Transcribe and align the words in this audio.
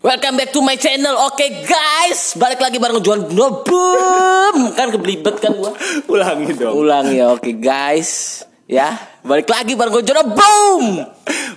Welcome 0.00 0.40
back 0.40 0.48
to 0.56 0.64
my 0.64 0.80
channel. 0.80 1.12
Oke 1.28 1.44
guys, 1.68 2.32
balik 2.40 2.56
lagi 2.56 2.80
bareng 2.80 3.04
Juan 3.04 3.20
Boom. 3.36 4.56
Kan 4.72 4.96
kebelibet 4.96 5.36
kan 5.44 5.52
gua. 5.52 5.76
Ulangi 6.08 6.56
dong. 6.56 6.72
Ulang 6.72 7.12
ya. 7.12 7.28
Oke 7.36 7.52
guys. 7.52 8.40
Ya, 8.64 8.96
balik 9.20 9.52
lagi 9.52 9.76
bareng 9.76 10.00
Juan 10.00 10.32
Boom. 10.32 11.04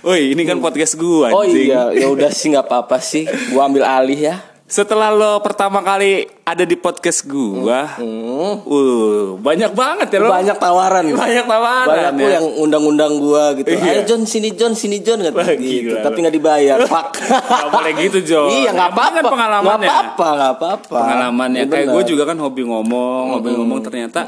Woi, 0.04 0.36
ini 0.36 0.44
kan 0.44 0.60
podcast 0.60 1.00
gua. 1.00 1.32
Oh 1.32 1.40
iya, 1.40 1.88
ya 1.96 2.12
udah 2.12 2.28
sih 2.28 2.52
nggak 2.52 2.68
apa-apa 2.68 3.00
sih. 3.00 3.24
Gua 3.48 3.64
ambil 3.64 3.88
alih 3.88 4.20
ya. 4.20 4.36
Setelah 4.64 5.12
lo 5.12 5.44
pertama 5.44 5.84
kali 5.84 6.24
ada 6.40 6.64
di 6.64 6.72
podcast 6.72 7.28
gua, 7.28 8.00
uh, 8.00 9.36
banyak 9.36 9.76
banget 9.76 10.08
ya 10.08 10.18
lo. 10.24 10.32
Hmm. 10.32 10.40
Banyak 10.40 10.56
tawaran. 10.56 11.04
Banyak 11.12 11.44
tawaran 11.44 11.86
Banyak 11.86 12.12
ya. 12.16 12.30
yang 12.40 12.46
undang-undang 12.64 13.12
gua 13.20 13.52
gitu. 13.60 13.76
Iya. 13.76 14.00
Ayo 14.00 14.02
John 14.08 14.24
sini 14.24 14.56
John 14.56 14.72
sini 14.72 15.04
John 15.04 15.20
gitu. 15.20 15.36
Wah, 15.36 15.52
gila 15.52 16.00
Tapi 16.00 16.16
nggak 16.16 16.34
dibayar. 16.40 16.76
Pak. 16.96 17.06
Nggak 17.44 17.70
boleh 17.76 17.92
gitu, 18.08 18.18
John. 18.24 18.48
Iya 18.48 18.70
nggak 18.72 18.90
apa-apa. 18.96 19.16
kan 19.20 19.24
pengalamannya. 19.28 19.84
Nggak 19.84 20.00
apa-apa, 20.00 20.28
nggak 20.32 20.52
apa-apa. 20.56 20.96
Pengalamannya 20.96 21.60
Iya, 21.60 21.68
kayak 21.68 21.86
gue 21.92 22.02
juga 22.08 22.22
kan 22.24 22.36
hobi 22.40 22.62
ngomong, 22.64 23.24
hobi 23.36 23.48
ngomong 23.52 23.80
ternyata 23.84 24.20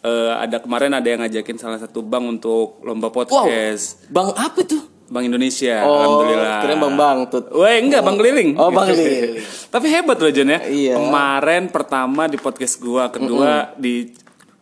eh, 0.00 0.32
ada 0.32 0.62
kemarin 0.62 0.94
ada 0.94 1.04
yang 1.04 1.26
ngajakin 1.26 1.58
salah 1.58 1.76
satu 1.76 2.06
bank 2.06 2.38
untuk 2.38 2.78
lomba 2.86 3.10
Wow. 3.10 3.26
podcast. 3.26 4.06
Bang 4.06 4.30
apa 4.30 4.62
tuh? 4.62 4.89
Bank 5.10 5.26
Indonesia, 5.26 5.82
Oh, 5.82 5.98
alhamdulillah. 5.98 6.62
kirain 6.62 6.78
Bang 6.78 6.94
Bangtut. 6.94 7.44
Weh, 7.50 7.82
enggak 7.82 8.06
Bang 8.06 8.14
Keliling. 8.14 8.54
Oh, 8.54 8.70
Bang 8.70 8.86
Keliling. 8.94 9.42
Tapi 9.74 9.86
hebat 9.90 10.16
loh 10.22 10.30
Jon 10.30 10.54
ya. 10.54 10.60
Iya. 10.62 10.94
Kemarin 11.02 11.66
pertama 11.66 12.30
di 12.30 12.38
podcast 12.38 12.78
gua, 12.78 13.10
kedua 13.10 13.74
di 13.74 14.14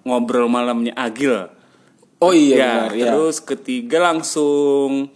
ngobrol 0.08 0.48
malamnya 0.48 0.96
Agil. 0.96 1.52
Oh 2.18 2.32
iya 2.34 2.56
ya, 2.56 2.72
benar, 2.88 2.92
iya. 2.98 3.04
terus 3.14 3.38
ketiga 3.38 4.02
langsung 4.02 5.06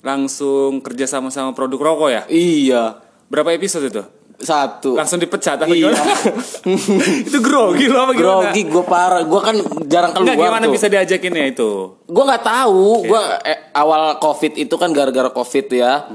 langsung 0.00 0.80
kerja 0.80 1.04
sama 1.04 1.28
sama 1.28 1.52
produk 1.52 1.92
rokok 1.92 2.08
ya. 2.08 2.22
Iya. 2.30 3.02
Berapa 3.28 3.52
episode 3.52 3.90
itu? 3.90 4.00
Satu. 4.40 4.96
Langsung 4.96 5.20
dipecat 5.20 5.60
apa 5.60 5.68
Iya. 5.68 5.92
gimana? 5.92 6.04
itu 7.28 7.38
grogi 7.38 7.84
lo 7.86 7.98
apa 8.00 8.12
gimana? 8.12 8.48
Grogi 8.48 8.62
gue 8.64 8.84
parah. 8.84 9.20
Gue 9.22 9.40
kan 9.40 9.56
jarang 9.84 10.10
keluar 10.10 10.32
Enggak 10.32 10.48
gimana 10.48 10.64
tuh. 10.64 10.72
bisa 10.72 10.86
diajakin 10.88 11.32
ya 11.34 11.44
itu? 11.46 11.70
Gue 12.04 12.24
nggak 12.24 12.40
tahu. 12.42 13.04
Gue 13.04 13.22
eh, 13.44 13.68
awal 13.72 14.16
covid 14.16 14.56
itu 14.56 14.74
kan 14.74 14.90
gara-gara 14.90 15.28
covid 15.28 15.66
ya. 15.70 16.08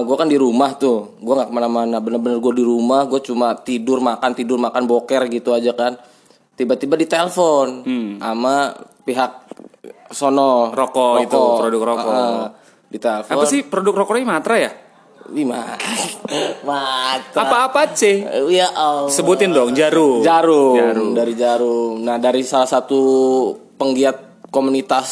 gue 0.00 0.16
kan 0.16 0.26
di 0.26 0.34
rumah 0.34 0.74
tuh. 0.74 1.18
Gue 1.18 1.34
nggak 1.34 1.46
ke 1.46 1.54
mana-mana. 1.54 1.98
Bener-bener 1.98 2.38
gue 2.38 2.54
di 2.54 2.64
rumah. 2.64 3.02
Gue 3.04 3.18
cuma 3.20 3.54
tidur 3.54 3.98
makan 3.98 4.30
tidur 4.32 4.56
makan 4.56 4.86
boker 4.86 5.26
gitu 5.26 5.50
aja 5.50 5.70
kan. 5.72 5.98
Tiba-tiba 6.54 6.94
ditelepon 6.94 7.82
sama 8.18 8.74
pihak 9.02 9.32
sono 10.10 10.70
Rokok 10.70 11.22
itu, 11.22 11.38
produk 11.56 11.82
rokok. 11.84 12.10
Heeh. 12.10 12.46
ditelepon. 12.90 13.32
Apa 13.32 13.44
sih 13.46 13.62
produk 13.62 13.94
rokoknya 13.96 14.26
Matra 14.28 14.58
ya? 14.58 14.70
Lima. 15.30 15.78
Mata. 16.66 17.38
Apa-apa 17.38 17.94
sih? 17.94 18.22
Ya 18.50 18.70
Allah. 18.74 19.10
Sebutin 19.10 19.54
dong, 19.54 19.72
Jarum. 19.72 20.22
Jarum, 20.26 20.76
Jarum. 20.76 21.10
dari 21.14 21.34
Jarum. 21.38 21.96
Nah, 22.02 22.18
dari 22.18 22.42
salah 22.42 22.66
satu 22.66 23.00
penggiat 23.78 24.50
komunitas 24.50 25.08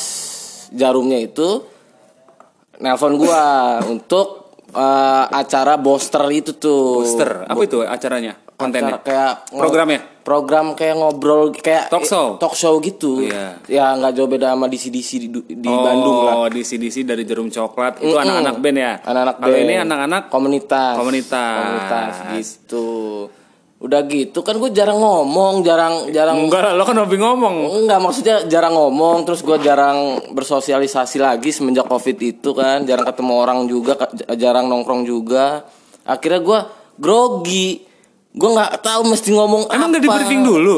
Jarumnya 0.68 1.16
itu 1.16 1.64
nelpon 2.82 3.16
gua 3.16 3.44
untuk 3.92 4.58
eh, 4.74 5.24
acara 5.32 5.80
booster 5.80 6.24
itu 6.34 6.58
tuh. 6.60 7.02
Booster. 7.06 7.46
Apa 7.48 7.62
itu 7.64 7.80
acaranya? 7.86 8.47
Kontennya? 8.58 8.98
Kayak 9.06 9.54
Programnya? 9.54 10.00
Program 10.26 10.74
kayak 10.74 10.98
ngobrol 10.98 11.54
kayak 11.54 11.88
Talk 11.88 12.04
show? 12.04 12.36
talk 12.42 12.58
show 12.58 12.74
gitu. 12.82 13.22
Iya. 13.22 13.62
Ya 13.70 13.94
nggak 13.94 14.18
jauh 14.18 14.26
beda 14.26 14.52
sama 14.52 14.66
DC-DC 14.66 15.10
di, 15.24 15.28
di 15.30 15.70
oh, 15.70 15.80
Bandung 15.80 16.18
lah. 16.26 16.34
di 16.50 16.66
CDC 16.66 17.06
dari 17.06 17.22
Jarum 17.22 17.48
Coklat 17.48 18.02
itu 18.02 18.12
Mm-mm. 18.12 18.24
anak-anak 18.26 18.54
band 18.58 18.76
ya. 18.82 18.92
Anak-anak 19.06 19.34
Kalau 19.38 19.54
band. 19.54 19.64
ini 19.64 19.74
anak-anak 19.78 20.22
komunitas. 20.28 20.94
Komunitas. 20.98 21.54
Komunitas 21.54 22.14
gitu. 22.34 22.88
Udah 23.78 24.02
gitu 24.10 24.42
kan 24.42 24.58
gue 24.58 24.74
jarang 24.74 24.98
ngomong, 24.98 25.62
jarang 25.62 26.10
jarang 26.10 26.42
enggak 26.42 26.66
lah, 26.66 26.74
lo 26.74 26.82
kan 26.82 26.98
hobi 26.98 27.14
ngomong. 27.14 27.86
Enggak 27.86 28.02
maksudnya 28.02 28.36
jarang 28.50 28.74
ngomong 28.74 29.22
terus 29.22 29.40
gue 29.46 29.54
jarang 29.62 30.18
bersosialisasi 30.34 31.22
lagi 31.22 31.54
semenjak 31.54 31.86
covid 31.86 32.18
itu 32.18 32.50
kan 32.58 32.82
jarang 32.82 33.06
ketemu 33.06 33.32
orang 33.38 33.70
juga 33.70 33.94
jarang 34.34 34.66
nongkrong 34.66 35.06
juga 35.06 35.62
akhirnya 36.02 36.40
gue 36.42 36.60
grogi 36.98 37.87
gue 38.38 38.50
nggak 38.50 38.72
tahu 38.80 39.02
mesti 39.04 39.28
ngomong 39.30 39.62
Emang 39.66 39.90
apa 39.90 39.98
gak 39.98 40.00
di 40.00 40.08
briefing 40.08 40.42
dulu? 40.42 40.76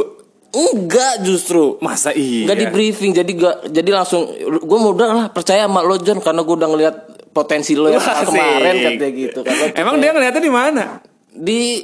enggak 0.50 1.22
justru 1.22 1.78
Masa 1.78 2.10
iya? 2.10 2.43
Enggak 2.43 2.59
di 2.59 2.66
briefing 2.66 3.12
jadi 3.12 3.31
gak 3.31 3.56
jadi 3.71 3.91
langsung 3.93 4.26
gue 4.59 4.78
mau 4.81 4.91
udah 4.91 5.09
lah 5.09 5.26
percaya 5.28 5.65
sama 5.65 5.78
lo 5.81 5.94
John 5.97 6.19
karena 6.19 6.41
gue 6.41 6.56
udah 6.56 6.69
ngeliat 6.69 6.97
potensi 7.31 7.78
lo 7.78 7.87
yang 7.87 8.03
kemarin 8.03 8.75
katanya 8.75 9.10
gitu 9.12 9.38
kan 9.41 9.54
Lo 9.54 9.65
Emang 9.76 9.97
dia 9.97 10.10
ngeliatnya 10.10 10.41
di 10.41 10.50
mana? 10.50 10.84
di 11.31 11.78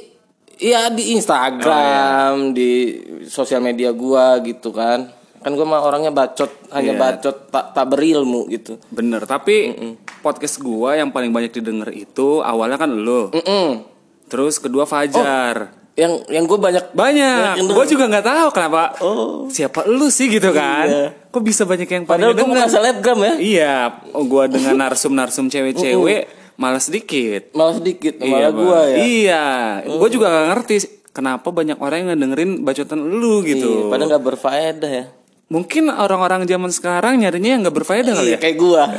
ya 0.57 0.89
di 0.89 1.15
Instagram 1.15 2.51
di 2.51 2.99
sosial 3.23 3.61
media 3.61 3.93
gua 3.93 4.41
gitu 4.41 4.69
kan 4.69 5.07
kan 5.37 5.51
gua 5.53 5.63
mah 5.63 5.81
orangnya 5.81 6.09
bacot 6.09 6.51
hanya 6.69 6.91
Iya. 6.91 6.99
bacot 6.99 7.37
tak 7.47 7.71
tak 7.71 7.85
berilmu 7.87 8.49
gitu 8.49 8.75
Bener, 8.89 9.23
tapi 9.23 9.71
podcast 10.19 10.59
gua 10.59 10.97
yang 10.97 11.09
paling 11.09 11.31
banyak 11.31 11.53
didengar 11.53 11.87
itu 11.89 12.41
awalnya 12.41 12.75
kan 12.75 12.91
lo. 12.91 13.31
Mm-mm. 13.31 13.87
Terus 14.27 14.55
kedua 14.57 14.83
Fajar. 14.83 15.71
yang 15.93 16.21
yang 16.27 16.45
gue 16.45 16.55
banyak 16.55 16.93
Banyak. 16.93 17.57
Gue 17.63 17.85
juga 17.87 18.05
nggak 18.05 18.21
tahu 18.23 18.47
kenapa. 18.51 18.93
Oh. 18.99 19.49
Siapa 19.49 19.87
lu 19.87 20.07
sih 20.07 20.29
gitu 20.29 20.51
kan? 20.51 20.85
Iya. 20.85 21.05
Kok 21.27 21.41
bisa 21.41 21.63
banyak 21.63 21.87
yang 21.87 22.03
padahal 22.03 22.31
gue 22.31 22.43
bukan 22.43 22.67
selebgram 22.67 23.17
ya 23.19 23.33
Iya, 23.35 23.75
oh, 24.11 24.21
gua 24.23 24.45
dengan 24.45 24.77
narsum-narsum 24.83 25.47
cewek-cewek 25.47 26.29
malah 26.53 26.77
sedikit. 26.77 27.49
malah 27.51 27.73
sedikit 27.75 28.17
malah 28.19 28.49
Bang. 28.49 28.57
gua 28.59 28.79
ya 28.85 28.95
Iya, 28.99 29.45
gua 29.87 30.07
juga 30.07 30.25
gak 30.27 30.45
ngerti 30.51 30.75
kenapa 31.11 31.49
banyak 31.49 31.77
orang 31.77 31.97
yang 31.99 32.09
ngedengerin 32.11 32.51
bacotan 32.61 32.99
lu 33.01 33.41
Iya, 33.41 33.49
gitu. 33.51 33.69
padahal 33.87 34.09
nggak 34.11 34.25
berfaedah 34.27 34.91
ya 34.91 35.05
Mungkin 35.47 35.87
orang-orang 35.87 36.43
zaman 36.43 36.69
sekarang 36.69 37.17
nyarinya 37.17 37.49
yang 37.55 37.61
gak 37.63 37.73
berfaedah 37.73 38.13
kali 38.13 38.29
iya 38.29 38.35
ya. 38.35 38.39
kayak 38.43 38.57
gua 38.59 38.83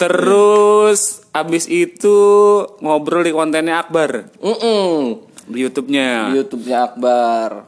Terus 0.00 1.24
abis 1.32 1.64
itu 1.66 2.16
ngobrol 2.78 3.20
di 3.20 3.30
kontennya 3.30 3.78
Akbar 3.78 4.30
Mm-mm. 4.38 5.18
di 5.46 5.58
YouTube-nya. 5.60 6.30
di 6.30 6.38
YouTube-nya 6.38 6.76
Akbar 6.86 7.66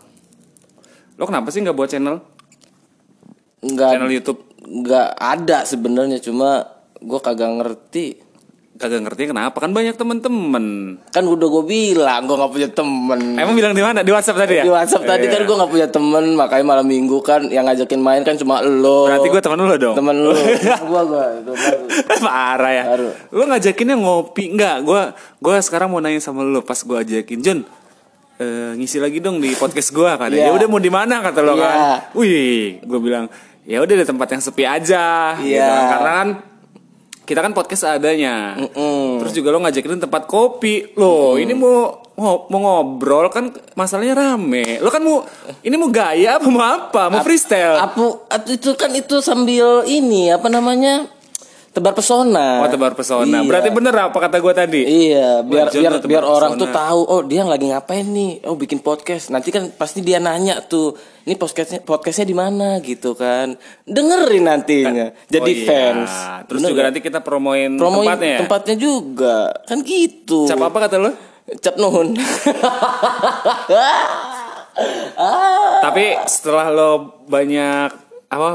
Lo 1.15 1.27
kenapa 1.27 1.51
sih 1.51 1.61
nggak 1.61 1.75
buat 1.75 1.89
channel? 1.89 2.23
nggak 3.59 3.91
Channel 3.91 4.15
YouTube 4.15 4.39
nggak 4.63 5.19
ada 5.19 5.67
sebenarnya 5.67 6.23
cuma 6.23 6.63
gue 6.95 7.19
kagak 7.19 7.59
ngerti 7.59 8.23
kagak 8.79 9.03
ngerti 9.03 9.29
kenapa 9.29 9.59
kan 9.59 9.71
banyak 9.71 9.93
temen-temen. 9.93 10.65
kan 11.05 11.25
udah 11.25 11.49
gue 11.51 11.65
bilang 11.67 12.25
gue 12.25 12.33
nggak 12.33 12.53
punya 12.53 12.69
temen 12.71 13.19
Emang 13.35 13.53
bilang 13.53 13.75
di 13.75 13.83
mana? 13.83 14.01
Di 14.01 14.09
WhatsApp 14.09 14.39
tadi 14.39 14.55
ya? 14.57 14.65
Di 14.65 14.71
WhatsApp 14.71 15.03
tadi 15.03 15.27
kan 15.27 15.43
Iya. 15.43 15.47
gue 15.47 15.57
gak 15.57 15.69
punya 15.69 15.89
temen 15.89 16.25
Makanya 16.33 16.65
malam 16.65 16.87
minggu 16.87 17.19
kan 17.19 17.43
Yang 17.45 17.65
ngajakin 17.67 17.99
main 17.99 18.23
kan 18.23 18.35
cuma 18.35 18.63
lo 18.63 19.11
Berarti 19.11 19.29
gue 19.29 19.43
temen 19.43 19.59
lu 19.59 19.75
dong. 19.75 19.97
Temen 19.99 20.17
lo 20.17 20.31
Gue 20.89 21.03
gue. 21.05 21.25
Parah 22.19 22.73
ya. 22.73 22.85
Baru. 22.89 23.09
Lu 23.31 23.43
ngajakinnya 23.47 23.97
ngopi 23.97 24.45
enggak? 24.49 24.77
Gua 24.81 25.03
gua 25.37 25.59
sekarang 25.59 25.89
mau 25.89 25.99
nanya 25.99 26.19
sama 26.19 26.43
lu 26.43 26.61
pas 26.61 26.79
gua 26.81 27.03
ajakin 27.03 27.41
John 27.41 27.61
eh, 28.37 28.73
ngisi 28.75 28.99
lagi 28.99 29.19
dong 29.19 29.39
di 29.39 29.51
podcast 29.53 29.91
gua 29.91 30.15
kan. 30.15 30.31
Iya. 30.31 30.49
Ya 30.49 30.53
udah 30.53 30.67
mau 30.67 30.79
di 30.79 30.89
mana 30.89 31.19
kata 31.19 31.41
lo 31.41 31.53
Iya. 31.53 31.63
kan. 31.65 31.77
Wih, 32.15 32.79
gua 32.85 32.99
bilang 32.99 33.25
ya 33.65 33.83
udah 33.83 33.95
di 33.97 34.05
tempat 34.05 34.29
yang 34.31 34.41
sepi 34.41 34.63
aja 34.63 35.35
gitu 35.37 35.51
Iya. 35.51 35.67
kan. 35.67 35.83
Karena 35.91 36.11
kan 36.15 36.29
kita 37.29 37.45
kan 37.45 37.53
podcast 37.53 38.01
adanya. 38.01 38.57
Mm-mm. 38.57 39.21
Terus 39.21 39.37
juga 39.37 39.53
lo 39.53 39.61
ngajakin 39.61 40.09
tempat 40.09 40.25
kopi. 40.25 40.97
Loh, 40.97 41.37
ini 41.37 41.53
mau 41.53 42.01
mau 42.17 42.49
mau 42.49 42.61
ngobrol 42.65 43.29
kan 43.29 43.53
masalahnya 43.77 44.17
rame. 44.17 44.81
Lo 44.81 44.89
kan 44.89 45.05
mau 45.05 45.29
ini 45.61 45.77
mau 45.77 45.93
gaya 45.93 46.41
apa 46.41 46.49
mau 46.49 46.65
apa? 46.65 47.13
Mau 47.13 47.21
freestyle. 47.21 47.77
Apu, 47.77 48.25
at- 48.33 48.49
itu 48.49 48.73
kan 48.81 48.89
itu 48.97 49.21
sambil 49.21 49.85
ini 49.85 50.33
apa 50.33 50.49
namanya 50.49 51.05
tebar 51.69 51.93
pesona. 51.95 52.65
Oh, 52.65 52.69
tebar 52.69 52.93
pesona. 52.97 53.43
Iya. 53.43 53.47
Berarti 53.47 53.69
bener 53.71 53.95
apa 53.95 54.19
kata 54.19 54.37
gua 54.41 54.55
tadi? 54.57 54.83
Iya, 54.83 55.45
biar 55.45 55.69
biar 55.71 55.93
biar 56.03 56.25
orang 56.25 56.57
pesona. 56.57 56.63
tuh 56.65 56.69
tahu 56.73 57.01
oh 57.07 57.21
dia 57.25 57.43
lagi 57.45 57.67
ngapain 57.71 58.07
nih. 58.09 58.43
Oh 58.49 58.57
bikin 58.57 58.81
podcast. 58.81 59.31
Nanti 59.31 59.53
kan 59.55 59.71
pasti 59.77 60.01
dia 60.01 60.19
nanya 60.19 60.65
tuh, 60.65 60.97
ini 61.29 61.37
podcastnya 61.37 61.85
podcastnya 61.85 62.27
di 62.27 62.37
mana 62.37 62.81
gitu 62.81 63.13
kan. 63.15 63.55
Dengerin 63.85 64.45
nantinya. 64.49 65.07
Jadi 65.29 65.53
Oh 65.53 65.57
iya. 65.57 65.67
fans. 65.67 66.13
Terus 66.49 66.61
Bener 66.65 66.71
juga 66.73 66.83
nanti 66.89 67.01
kita 67.05 67.19
promoin, 67.21 67.71
promoin 67.77 68.07
tempatnya 68.07 68.31
ya. 68.31 68.39
tempatnya 68.45 68.77
juga. 68.77 69.37
Kan 69.69 69.79
gitu. 69.85 70.49
Cap 70.49 70.63
apa 70.65 70.79
kata 70.89 70.97
lo? 70.99 71.13
Cap 71.61 71.75
nuhun. 71.81 72.13
ah. 75.19 75.79
Tapi 75.83 76.05
setelah 76.27 76.71
lo 76.71 77.23
banyak 77.27 77.91
apa 78.29 78.49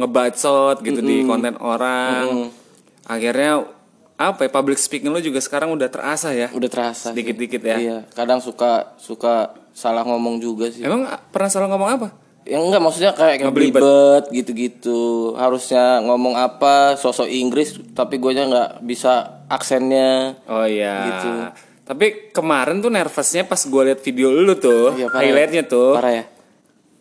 ngebacot 0.00 0.80
gitu 0.80 1.00
di 1.00 1.22
konten 1.22 1.54
orang, 1.60 2.48
akhirnya 3.04 3.68
apa 4.16 4.44
ya 4.44 4.50
public 4.52 4.76
speaking 4.76 5.08
lo 5.08 5.20
juga 5.20 5.40
sekarang 5.40 5.72
udah 5.72 5.88
terasa 5.88 6.32
ya. 6.32 6.52
Udah 6.52 6.68
terasa. 6.68 7.12
Dikit-dikit 7.12 7.60
ya. 7.60 7.76
Iya, 7.76 7.98
kadang 8.12 8.40
suka 8.40 8.96
suka 8.96 9.56
salah 9.72 10.04
ngomong 10.04 10.40
juga 10.40 10.68
sih. 10.68 10.84
Emang 10.84 11.08
pernah 11.32 11.48
salah 11.48 11.68
ngomong 11.68 11.88
apa? 11.88 12.08
Ya 12.44 12.56
enggak 12.56 12.80
maksudnya 12.80 13.12
kayak 13.12 13.44
ngebelibet 13.44 14.28
gitu-gitu. 14.28 15.32
Harusnya 15.36 16.00
ngomong 16.00 16.36
apa 16.36 16.96
sosok 16.96 17.28
Inggris 17.28 17.76
tapi 17.92 18.16
gue 18.16 18.32
nya 18.32 18.48
nggak 18.48 18.70
bisa 18.82 19.44
aksennya 19.48 20.40
Oh 20.48 20.64
iya. 20.64 20.96
Gitu. 21.06 21.28
Tapi 21.84 22.06
kemarin 22.30 22.80
tuh 22.80 22.88
nervousnya 22.88 23.44
pas 23.44 23.58
gue 23.58 23.82
liat 23.82 24.00
video 24.00 24.30
lu 24.30 24.54
tuh, 24.54 24.94
Iya, 24.94 25.10
ya. 25.10 25.16
highlightnya 25.20 25.62
tuh. 25.66 25.98
parah 25.98 26.22
ya 26.22 26.24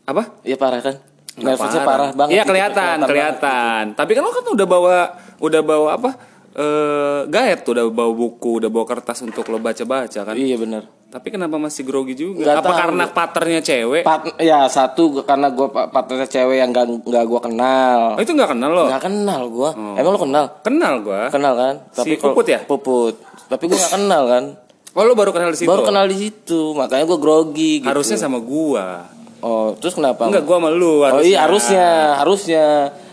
Apa? 0.10 0.24
iya 0.42 0.58
parah 0.58 0.82
kan 0.82 0.98
nervousnya 1.42 1.82
parah, 1.82 2.10
banget 2.12 2.32
Iya 2.32 2.42
gitu, 2.42 2.50
kelihatan, 2.50 2.96
kelihatan. 3.02 3.84
Tapi 3.94 4.12
kan 4.12 4.22
lo 4.22 4.32
kan 4.32 4.46
udah 4.46 4.68
bawa, 4.68 4.96
udah 5.38 5.62
bawa 5.62 5.90
apa? 5.96 6.12
Eh, 6.52 7.20
guide 7.26 7.62
tuh, 7.62 7.72
udah 7.72 7.86
bawa 7.88 8.12
buku, 8.12 8.60
udah 8.60 8.68
bawa 8.68 8.86
kertas 8.86 9.22
untuk 9.22 9.48
lo 9.48 9.58
baca-baca 9.58 10.20
kan. 10.24 10.34
iya 10.34 10.56
benar 10.56 10.84
Tapi 11.08 11.32
kenapa 11.32 11.58
masih 11.58 11.82
grogi 11.84 12.14
juga? 12.14 12.46
Nggak 12.46 12.58
Apa 12.60 12.68
tahu. 12.68 12.80
karena 12.80 13.04
patternnya 13.08 13.62
cewek? 13.64 14.04
Pat, 14.04 14.30
ya 14.38 14.66
satu 14.66 15.24
karena 15.24 15.50
gue 15.50 15.66
partnernya 15.66 16.28
cewek 16.28 16.58
yang 16.58 16.70
gak, 16.70 16.86
gak 17.02 17.26
gue 17.26 17.40
kenal 17.42 18.14
Oh, 18.14 18.22
itu 18.22 18.30
nggak 18.30 18.52
kenal 18.52 18.70
lo? 18.70 18.86
Gak 18.88 19.04
kenal 19.04 19.42
gue 19.48 19.70
Emang 19.96 20.12
lo 20.12 20.20
kenal? 20.20 20.46
Kenal 20.62 20.94
gua. 21.00 21.22
Kenal 21.30 21.54
kan? 21.56 21.74
Si 21.96 22.14
kalau- 22.14 22.30
Puput 22.30 22.46
ya? 22.46 22.60
Puput 22.62 23.16
Tapi 23.48 23.64
gue 23.66 23.74
gak 23.76 23.94
kenal 23.96 24.24
kan 24.26 24.44
Oh, 24.92 25.02
lo 25.02 25.14
baru 25.14 25.30
kenal 25.30 25.50
di 25.50 25.58
situ. 25.58 25.70
Baru 25.70 25.82
kenal 25.82 26.06
di 26.06 26.18
situ 26.20 26.74
Makanya 26.74 27.06
gue 27.06 27.20
grogi 27.20 27.72
gitu 27.80 27.90
Harusnya 27.90 28.18
sama 28.20 28.38
gua. 28.38 29.06
Oh 29.40 29.72
terus 29.76 29.94
kenapa? 29.94 30.28
Enggak, 30.28 30.44
gua 30.44 30.58
sama 30.58 30.70
lu 30.70 31.00
Oh 31.02 31.20
iya 31.20 31.44
harusnya 31.44 31.88
Harusnya 32.18 32.66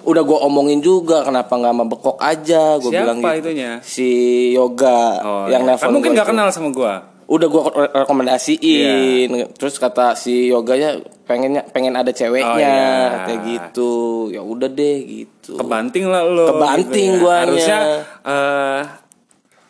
Udah 0.02 0.22
gue 0.22 0.38
omongin 0.38 0.78
juga 0.78 1.22
Kenapa 1.22 1.50
gak 1.52 1.70
sama 1.70 1.84
bekok 1.84 2.18
aja 2.18 2.78
Gue 2.78 2.90
Siapa 2.90 3.02
bilang 3.02 3.18
gitu 3.18 3.38
itunya? 3.42 3.72
Si 3.80 4.08
Yoga 4.50 5.00
Oh, 5.20 5.44
Yang 5.46 5.62
iya. 5.62 5.68
nelfon 5.70 5.82
Kan 5.82 5.92
mungkin 5.92 6.10
gua 6.10 6.16
nggak 6.16 6.28
kenal 6.28 6.46
sama 6.50 6.70
gua. 6.70 6.94
Udah 7.26 7.46
gue 7.46 7.62
rekomendasiin 7.96 9.28
Iya. 9.30 9.46
Terus 9.52 9.76
kata 9.76 10.14
si 10.14 10.46
Yoganya 10.46 10.94
Pengennya 11.26 11.66
pengen 11.66 11.94
ada 11.94 12.10
ceweknya 12.10 12.54
Oh, 12.54 12.58
iya. 12.58 13.26
Kayak 13.26 13.40
gitu 13.44 13.92
Ya 14.30 14.42
udah 14.42 14.68
deh 14.68 14.96
gitu 15.02 15.58
Kebanting 15.58 16.06
lah 16.06 16.22
lo. 16.22 16.54
Kebanting 16.54 17.10
ya. 17.12 17.18
guanya. 17.18 17.42
Harusnya 17.42 17.78
eh 18.22 18.82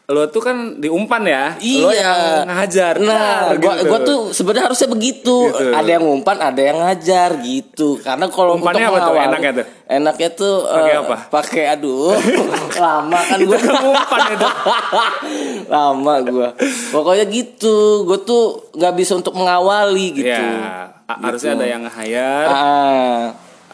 lo 0.07 0.23
tuh 0.31 0.39
kan 0.39 0.79
diumpan 0.79 1.19
ya. 1.27 1.45
Iya. 1.59 1.83
Lo 1.83 1.91
yang 1.91 2.47
ngajar. 2.47 2.95
Nah, 3.03 3.59
gua 3.59 3.75
gitu. 3.75 3.91
gua 3.91 3.99
tuh 4.01 4.19
sebenarnya 4.31 4.71
harusnya 4.71 4.87
begitu. 4.87 5.51
Gitu. 5.51 5.75
Ada 5.75 5.99
yang 5.99 6.05
ngumpan, 6.07 6.37
ada 6.39 6.61
yang 6.63 6.79
ngajar 6.79 7.43
gitu. 7.43 7.99
Karena 7.99 8.31
kalau 8.31 8.55
Umpannya 8.55 8.87
apa 8.87 8.99
tuh? 9.03 9.15
Enaknya 9.19 9.51
tuh? 9.51 9.67
Enaknya 9.87 10.29
tuh 10.31 10.55
Pakai 10.63 10.95
apa? 10.95 11.17
Pakai 11.27 11.65
aduh. 11.75 12.15
lama 12.87 13.19
kan 13.19 13.39
gua. 13.43 13.59
umpan 13.59 14.21
itu. 14.31 14.49
lama 15.75 16.15
gua. 16.23 16.49
Pokoknya 16.95 17.25
gitu. 17.27 18.07
Gua 18.07 18.19
tuh 18.23 18.71
nggak 18.79 18.95
bisa 18.95 19.19
untuk 19.19 19.35
mengawali 19.35 20.23
gitu. 20.23 20.31
Ya, 20.31 20.95
a- 21.03 21.19
harusnya 21.19 21.59
ada 21.59 21.67
yang 21.67 21.83
nge-hire, 21.83 22.47
Ah, 22.47 23.23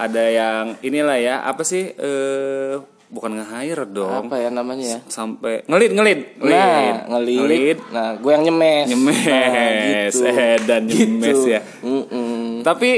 ada 0.01 0.25
yang 0.25 0.65
inilah 0.81 1.21
ya, 1.21 1.45
apa 1.45 1.61
sih 1.61 1.93
eh 1.93 2.73
bukan 3.13 3.37
nge-hire 3.37 3.85
dong. 3.85 4.25
apa 4.27 4.41
ya 4.41 4.49
namanya 4.49 4.87
ya? 4.89 4.99
Sampai 5.05 5.61
ngelit 5.69 5.93
ngelit. 5.93 6.21
Nah, 6.41 7.13
ngelit. 7.13 7.79
Nah, 7.93 8.17
gue 8.17 8.31
yang 8.33 8.43
nyemes. 8.43 8.87
Nyemes, 8.89 9.21
Nah, 9.29 10.09
gitu. 10.09 10.25
eh, 10.27 10.57
dan 10.65 10.83
nyemes 10.89 11.37
Gitu. 11.39 11.53
ya. 11.53 11.61
Mm-mm. 11.85 12.65
Tapi 12.65 12.91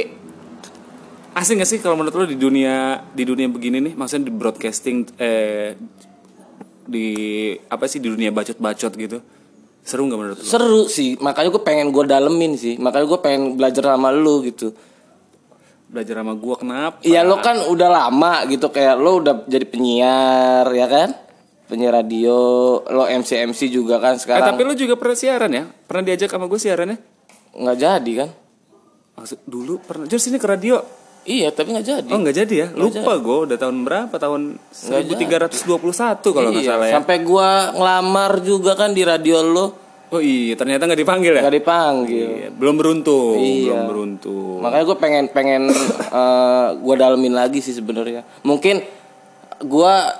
asing 1.34 1.58
gak 1.58 1.66
sih 1.66 1.82
kalau 1.82 1.98
menurut 1.98 2.14
lo 2.14 2.24
di 2.24 2.38
dunia 2.38 3.02
di 3.10 3.26
dunia 3.26 3.50
begini 3.50 3.82
nih, 3.82 3.92
maksudnya 3.92 4.30
di 4.30 4.32
broadcasting 4.32 5.02
eh 5.18 5.74
di 6.84 7.08
apa 7.66 7.84
sih 7.84 7.98
di 7.98 8.06
dunia 8.06 8.30
bacot-bacot 8.30 8.92
gitu. 8.94 9.18
Seru 9.82 10.06
nggak 10.06 10.16
menurut 10.16 10.38
lo? 10.38 10.44
Seru 10.46 10.80
sih, 10.86 11.18
makanya 11.18 11.50
gue 11.50 11.60
pengen 11.60 11.90
gue 11.90 12.04
dalemin 12.06 12.54
sih. 12.54 12.78
Makanya 12.78 13.04
gue 13.04 13.18
pengen 13.18 13.42
belajar 13.58 13.84
sama 13.90 14.08
lu 14.08 14.40
gitu. 14.40 14.72
Belajar 15.94 16.26
sama 16.26 16.34
gua 16.34 16.58
kenapa? 16.58 16.98
Iya 17.06 17.22
lo 17.22 17.38
kan 17.38 17.70
udah 17.70 17.86
lama 17.86 18.42
gitu 18.50 18.66
kayak 18.74 18.98
lo 18.98 19.22
udah 19.22 19.46
jadi 19.46 19.62
penyiar 19.62 20.66
ya 20.74 20.90
kan? 20.90 21.14
Penyiar 21.70 21.94
radio, 21.94 22.82
lo 22.90 23.06
MC 23.06 23.46
MC 23.46 23.70
juga 23.70 24.02
kan 24.02 24.18
Eh, 24.18 24.26
sekarang 24.26 24.58
tapi 24.58 24.66
lo 24.66 24.74
juga 24.74 24.98
pernah 24.98 25.14
siaran 25.14 25.54
ya? 25.54 25.64
Pernah 25.70 26.02
diajak 26.02 26.34
sama 26.34 26.50
gue 26.50 26.58
siaran 26.58 26.90
ya? 26.90 26.98
nggak 27.54 27.78
jadi 27.78 28.12
kan? 28.18 28.28
Maksud 29.14 29.38
dulu 29.46 29.78
pernah. 29.78 30.10
Jadi 30.10 30.18
sini 30.18 30.42
ke 30.42 30.50
radio. 30.50 30.82
Iya 31.24 31.54
tapi 31.54 31.72
nggak 31.72 31.86
jadi. 31.86 32.10
Oh 32.10 32.18
nggak 32.18 32.36
jadi 32.42 32.54
ya? 32.58 32.68
Lupa 32.74 33.14
gue 33.16 33.36
udah 33.46 33.56
tahun 33.56 33.86
berapa? 33.86 34.14
Tahun 34.18 34.42
1321 34.74 35.54
kalau 36.20 36.48
nggak 36.50 36.66
iya, 36.66 36.72
salah 36.74 36.86
ya. 36.90 36.94
sampai 36.98 37.16
gua 37.22 37.70
ngelamar 37.70 38.42
juga 38.42 38.74
kan 38.74 38.90
di 38.92 39.06
radio 39.06 39.40
lo 39.40 39.83
Oh 40.12 40.20
iya, 40.20 40.54
ternyata 40.54 40.84
nggak 40.84 41.00
dipanggil 41.00 41.32
ya? 41.34 41.42
nggak 41.42 41.56
dipanggil. 41.58 42.28
Iya, 42.28 42.48
belum 42.52 42.74
beruntung, 42.76 43.38
Iya. 43.40 43.72
belum 43.72 43.82
beruntung. 43.88 44.56
Makanya 44.60 44.84
gue 44.84 44.98
pengen 45.00 45.24
pengen 45.32 45.62
eh, 46.20 46.66
gua 46.78 46.94
dalemin 46.94 47.34
lagi 47.34 47.58
sih 47.58 47.72
sebenarnya. 47.72 48.22
Mungkin 48.44 48.84
gua 49.64 50.12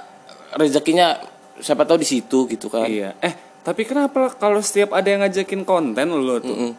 rezekinya 0.55 1.21
siapa 1.61 1.85
tahu 1.85 2.01
di 2.01 2.09
situ 2.09 2.49
gitu 2.49 2.67
kan. 2.67 2.89
Iya. 2.89 3.15
Eh, 3.23 3.35
tapi 3.63 3.85
kenapa 3.85 4.35
kalau 4.35 4.59
setiap 4.59 4.97
ada 4.97 5.07
yang 5.07 5.23
ngajakin 5.23 5.63
konten 5.63 6.07
lo 6.11 6.41
tuh 6.41 6.75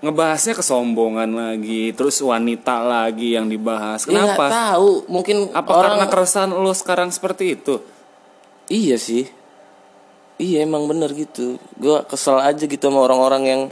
ngebahasnya 0.00 0.56
kesombongan 0.56 1.28
lagi, 1.36 1.92
terus 1.92 2.24
wanita 2.24 2.80
lagi 2.80 3.36
yang 3.36 3.52
dibahas. 3.52 4.08
Ya, 4.08 4.16
nggak 4.16 4.32
Kenapa? 4.32 4.46
tahu, 4.48 4.90
mungkin 5.12 5.36
Apa 5.52 5.70
orang 5.76 6.00
karena 6.00 6.06
keresahan 6.08 6.50
lo 6.56 6.72
sekarang 6.72 7.12
seperti 7.12 7.52
itu? 7.52 7.84
Iya 8.72 8.96
sih. 8.96 9.28
Iya 10.40 10.64
emang 10.64 10.88
bener 10.88 11.12
gitu. 11.12 11.60
Gua 11.76 12.00
kesel 12.08 12.40
aja 12.40 12.64
gitu 12.64 12.80
sama 12.80 13.04
orang-orang 13.04 13.42
yang 13.44 13.62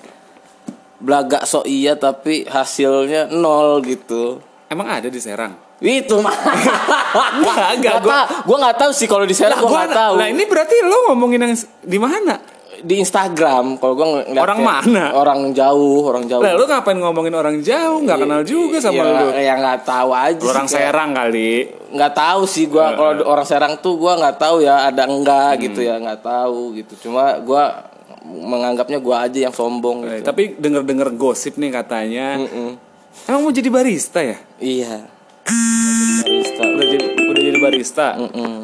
belagak 1.01 1.49
sok 1.49 1.65
iya 1.65 1.97
tapi 1.97 2.45
hasilnya 2.45 3.33
nol 3.33 3.81
gitu. 3.89 4.45
Emang 4.69 4.85
ada 4.93 5.09
di 5.09 5.17
Serang? 5.17 5.57
Itu 5.81 6.21
mah. 6.21 6.35
Gak 7.81 8.05
tahu. 8.05 8.27
Gua 8.45 8.57
nggak 8.61 8.77
tahu 8.85 8.93
sih 8.93 9.09
kalau 9.09 9.25
di 9.25 9.33
sana 9.33 9.57
gua 9.57 9.89
nggak 9.89 9.97
tahu. 9.97 10.15
Nah 10.21 10.29
ini 10.29 10.45
berarti 10.45 10.77
lo 10.85 11.09
ngomongin 11.09 11.41
yang 11.49 11.57
di 11.81 11.97
mana? 11.97 12.37
Di 12.79 12.95
Instagram 12.97 13.77
kalau 13.77 13.93
gua 13.93 14.07
ngeliat 14.23 14.39
Orang 14.41 14.59
kayak 14.59 14.71
mana? 14.87 15.05
Orang 15.13 15.41
jauh, 15.51 16.03
orang 16.05 16.25
jauh. 16.25 16.39
Lah 16.39 16.53
lo 16.53 16.65
ngapain 16.65 16.95
ngomongin 16.95 17.33
orang 17.33 17.59
jauh? 17.59 17.99
Nggak 18.01 18.19
kenal 18.21 18.43
juga 18.43 18.79
sama 18.79 18.95
ya, 18.97 19.05
lo. 19.05 19.27
Ya 19.33 19.55
nggak 19.57 19.79
tahu 19.83 20.11
aja. 20.11 20.45
Orang 20.45 20.65
sih, 20.65 20.75
kayak- 20.75 20.87
Serang 20.89 21.11
kali. 21.13 21.53
nggak 21.89 22.13
tahu 22.13 22.43
sih 22.45 22.65
gua 22.67 22.93
kalau 22.93 23.25
orang 23.25 23.45
Serang 23.45 23.75
tuh 23.79 23.97
gua 23.97 24.15
nggak 24.15 24.37
tahu 24.37 24.61
ya 24.61 24.87
ada 24.87 25.05
enggak 25.05 25.57
gitu 25.59 25.81
ya 25.81 25.97
nggak 25.97 26.21
tahu 26.21 26.77
gitu 26.77 27.09
cuma 27.09 27.41
gua 27.41 27.89
menganggapnya 28.21 28.99
gua 28.99 29.25
aja 29.25 29.39
yang 29.41 29.51
sombong 29.51 30.05
Eh, 30.05 30.21
gitu. 30.21 30.27
tapi 30.27 30.53
denger-denger 30.55 31.09
gosip 31.15 31.57
nih 31.57 31.73
katanya. 31.73 32.37
Emang 33.25 33.41
mau 33.41 33.51
jadi 33.51 33.67
barista 33.69 34.21
ya? 34.21 34.37
iya 34.59 35.09
barista 36.19 36.63
Udah 36.63 36.87
jadi 36.87 37.07
udah 37.25 37.43
barista. 37.69 38.09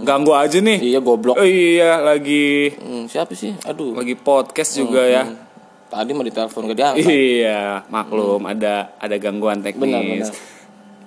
Ganggu 0.00 0.32
aja 0.32 0.58
nih. 0.58 0.78
iya 0.82 0.98
goblok 0.98 1.34
Oh 1.34 1.44
iya, 1.44 1.98
lagi 1.98 2.72
Hmm, 2.74 3.04
siapa 3.04 3.32
sih 3.32 3.52
aduh 3.60 3.92
lagi 3.92 4.14
podcast 4.14 4.74
juga 4.74 5.00
ya. 5.02 5.24
tadi 5.86 6.10
mau 6.10 6.20
ditelepon 6.20 6.66
gak 6.66 6.76
diangkat 6.76 7.06
Iya, 7.06 7.86
maklum 7.86 8.42
ada 8.44 8.90
ada 8.96 9.16
gangguan 9.16 9.60
teknis. 9.60 9.84
Benar, 9.84 10.02
benar. 10.02 10.32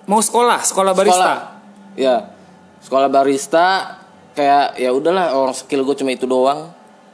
Mau 0.05 0.19
sekolah, 0.19 0.59
sekolah 0.61 0.91
barista. 0.91 1.17
sekolah 1.17 1.37
ya 1.93 2.15
sekolah 2.79 3.09
barista 3.09 3.67
kayak 4.31 4.77
ya 4.77 4.89
udahlah 4.89 5.33
orang 5.33 5.51
skill 5.51 5.81
gue 5.81 5.95
cuma 5.95 6.09
itu 6.09 6.23
doang 6.23 6.69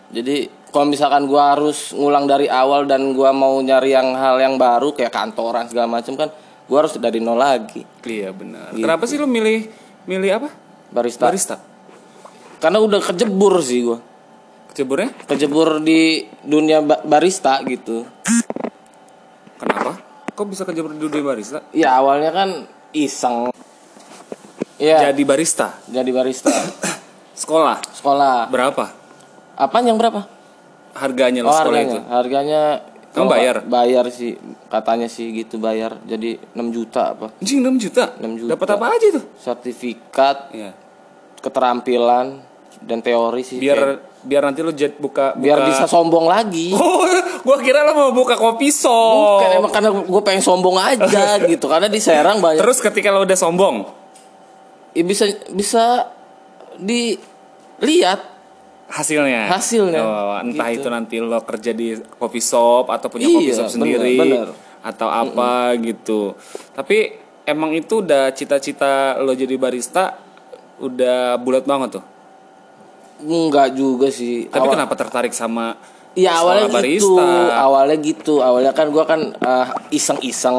jadi 0.09 0.45
kalau 0.69 0.85
misalkan 0.85 1.23
gua 1.23 1.53
harus 1.53 1.89
ngulang 1.91 2.25
dari 2.25 2.45
awal 2.45 2.83
dan 2.83 3.13
gua 3.13 3.29
mau 3.29 3.55
nyari 3.57 3.89
yang 3.91 4.11
hal 4.11 4.37
yang 4.37 4.57
baru 4.57 4.91
kayak 4.91 5.09
kantoran 5.09 5.65
segala 5.65 5.87
macam 5.87 6.13
kan 6.13 6.29
gua 6.65 6.77
harus 6.81 6.93
dari 6.95 7.17
nol 7.17 7.37
lagi 7.37 7.81
Iya 8.03 8.29
benar. 8.29 8.73
Kenapa 8.73 9.05
sih 9.05 9.15
lo 9.15 9.23
milih 9.23 9.71
milih 10.03 10.29
apa? 10.35 10.49
Barista 10.93 11.25
Barista. 11.25 11.55
karena 12.57 12.77
udah 12.79 13.01
kejebur 13.01 13.57
sih 13.59 13.81
gua 13.83 13.99
Keceburnya? 14.69 15.09
kejebur 15.25 15.77
di 15.79 16.01
dunia 16.41 16.79
ba- 16.79 17.01
barista 17.01 17.61
gitu 17.61 18.05
Kenapa? 19.55 19.95
Kok 20.29 20.45
bisa 20.47 20.63
kejebur 20.63 20.91
di 20.91 21.01
dunia 21.01 21.21
barista? 21.23 21.61
ya 21.71 21.93
awalnya 21.95 22.29
kan 22.29 22.49
iseng 22.91 23.49
ya 24.75 25.01
jadi, 25.03 25.13
Jadi 25.13 25.21
barista. 25.23 25.67
barista 25.87 26.49
Sekolah. 27.33 27.77
sekolah 27.91 28.47
Berapa? 28.47 28.85
apa 29.53 29.75
yang 29.81 29.97
berapa 29.97 30.25
Harganya 30.93 31.41
lo 31.41 31.49
oh 31.49 31.53
sekolah 31.53 31.69
harganya 31.73 31.93
itu? 31.93 31.99
harganya 32.07 32.61
Kamu 33.13 33.29
bayar? 33.29 33.55
bayar 33.63 34.05
sih 34.09 34.33
katanya 34.67 35.05
sih 35.05 35.29
gitu 35.31 35.57
bayar 35.57 36.01
jadi 36.01 36.41
6 36.53 36.65
juta 36.69 37.13
apa 37.13 37.29
Anjing 37.37 37.61
6 37.61 37.77
juta. 37.77 38.03
6 38.17 38.41
juta. 38.41 38.49
Dapat 38.57 38.67
apa 38.71 38.85
aja 38.89 39.07
tuh? 39.13 39.23
sertifikat 39.37 40.37
Iya. 40.49 40.71
Keterampilan 41.43 42.39
dan 42.79 42.99
teori 42.99 43.43
sih 43.43 43.59
Biar 43.59 43.77
kayak- 43.77 44.01
biar 44.23 44.41
nanti 44.41 44.59
lo 44.59 44.71
jet 44.71 44.95
buka, 44.95 45.35
biar 45.35 45.59
buka- 45.59 45.67
bisa 45.69 45.83
sombong 45.85 46.25
lagi 46.25 46.71
Oh, 46.75 47.03
gua 47.43 47.59
kira 47.59 47.83
lo 47.83 47.91
mau 47.93 48.11
buka 48.13 48.33
kopi 48.33 48.67
shop. 48.67 49.43
Bukan 49.43 49.49
emang 49.53 49.67
karena 49.69 49.89
gue 49.91 50.21
pengen 50.21 50.39
sombong 50.41 50.77
aja 50.77 51.35
gitu 51.51 51.67
karena 51.67 51.85
di 51.85 51.99
Serang 51.99 52.39
banyak 52.39 52.57
Terus 52.57 52.79
ketika 52.79 53.07
lo 53.09 53.21
udah 53.21 53.35
sombong, 53.35 53.83
ya 54.91 55.03
bisa 55.03 55.25
bisa 55.49 56.07
dilihat 56.77 58.19
hasilnya 58.85 59.49
Hasilnya. 59.49 60.01
Oh, 60.01 60.33
entah 60.39 60.69
Gitu. 60.69 60.79
itu 60.79 60.87
nanti 60.87 61.15
lo 61.17 61.41
kerja 61.41 61.71
di 61.71 61.87
coffee 62.13 62.39
shop 62.41 62.87
atau 62.87 63.07
punya 63.07 63.25
Iya, 63.25 63.33
coffee 63.33 63.51
shop 63.51 63.65
bener, 63.65 63.73
sendiri 63.75 64.15
bener. 64.17 64.47
atau 64.81 65.07
apa 65.07 65.51
gitu 65.79 66.35
tapi 66.71 67.11
emang 67.43 67.71
itu 67.71 67.99
udah 67.99 68.31
cita-cita 68.31 69.17
lo 69.17 69.31
jadi 69.31 69.55
barista 69.55 70.22
udah 70.83 71.39
bulat 71.39 71.63
banget 71.63 71.99
tuh? 71.99 72.03
Enggak 73.23 73.71
juga 73.73 74.11
sih. 74.11 74.51
Tapi 74.51 74.67
Awal- 74.67 74.75
kenapa 74.75 74.93
tertarik 74.99 75.31
sama 75.31 75.79
Iya 76.13 76.45
awalnya 76.45 76.69
sekolah 76.69 76.85
gitu, 76.85 77.17
awalnya 77.49 77.97
gitu, 77.97 78.33
awalnya 78.37 78.69
kan 78.69 78.93
gua 78.93 79.01
kan 79.01 79.33
eh, 79.33 79.67
iseng-iseng 79.97 80.53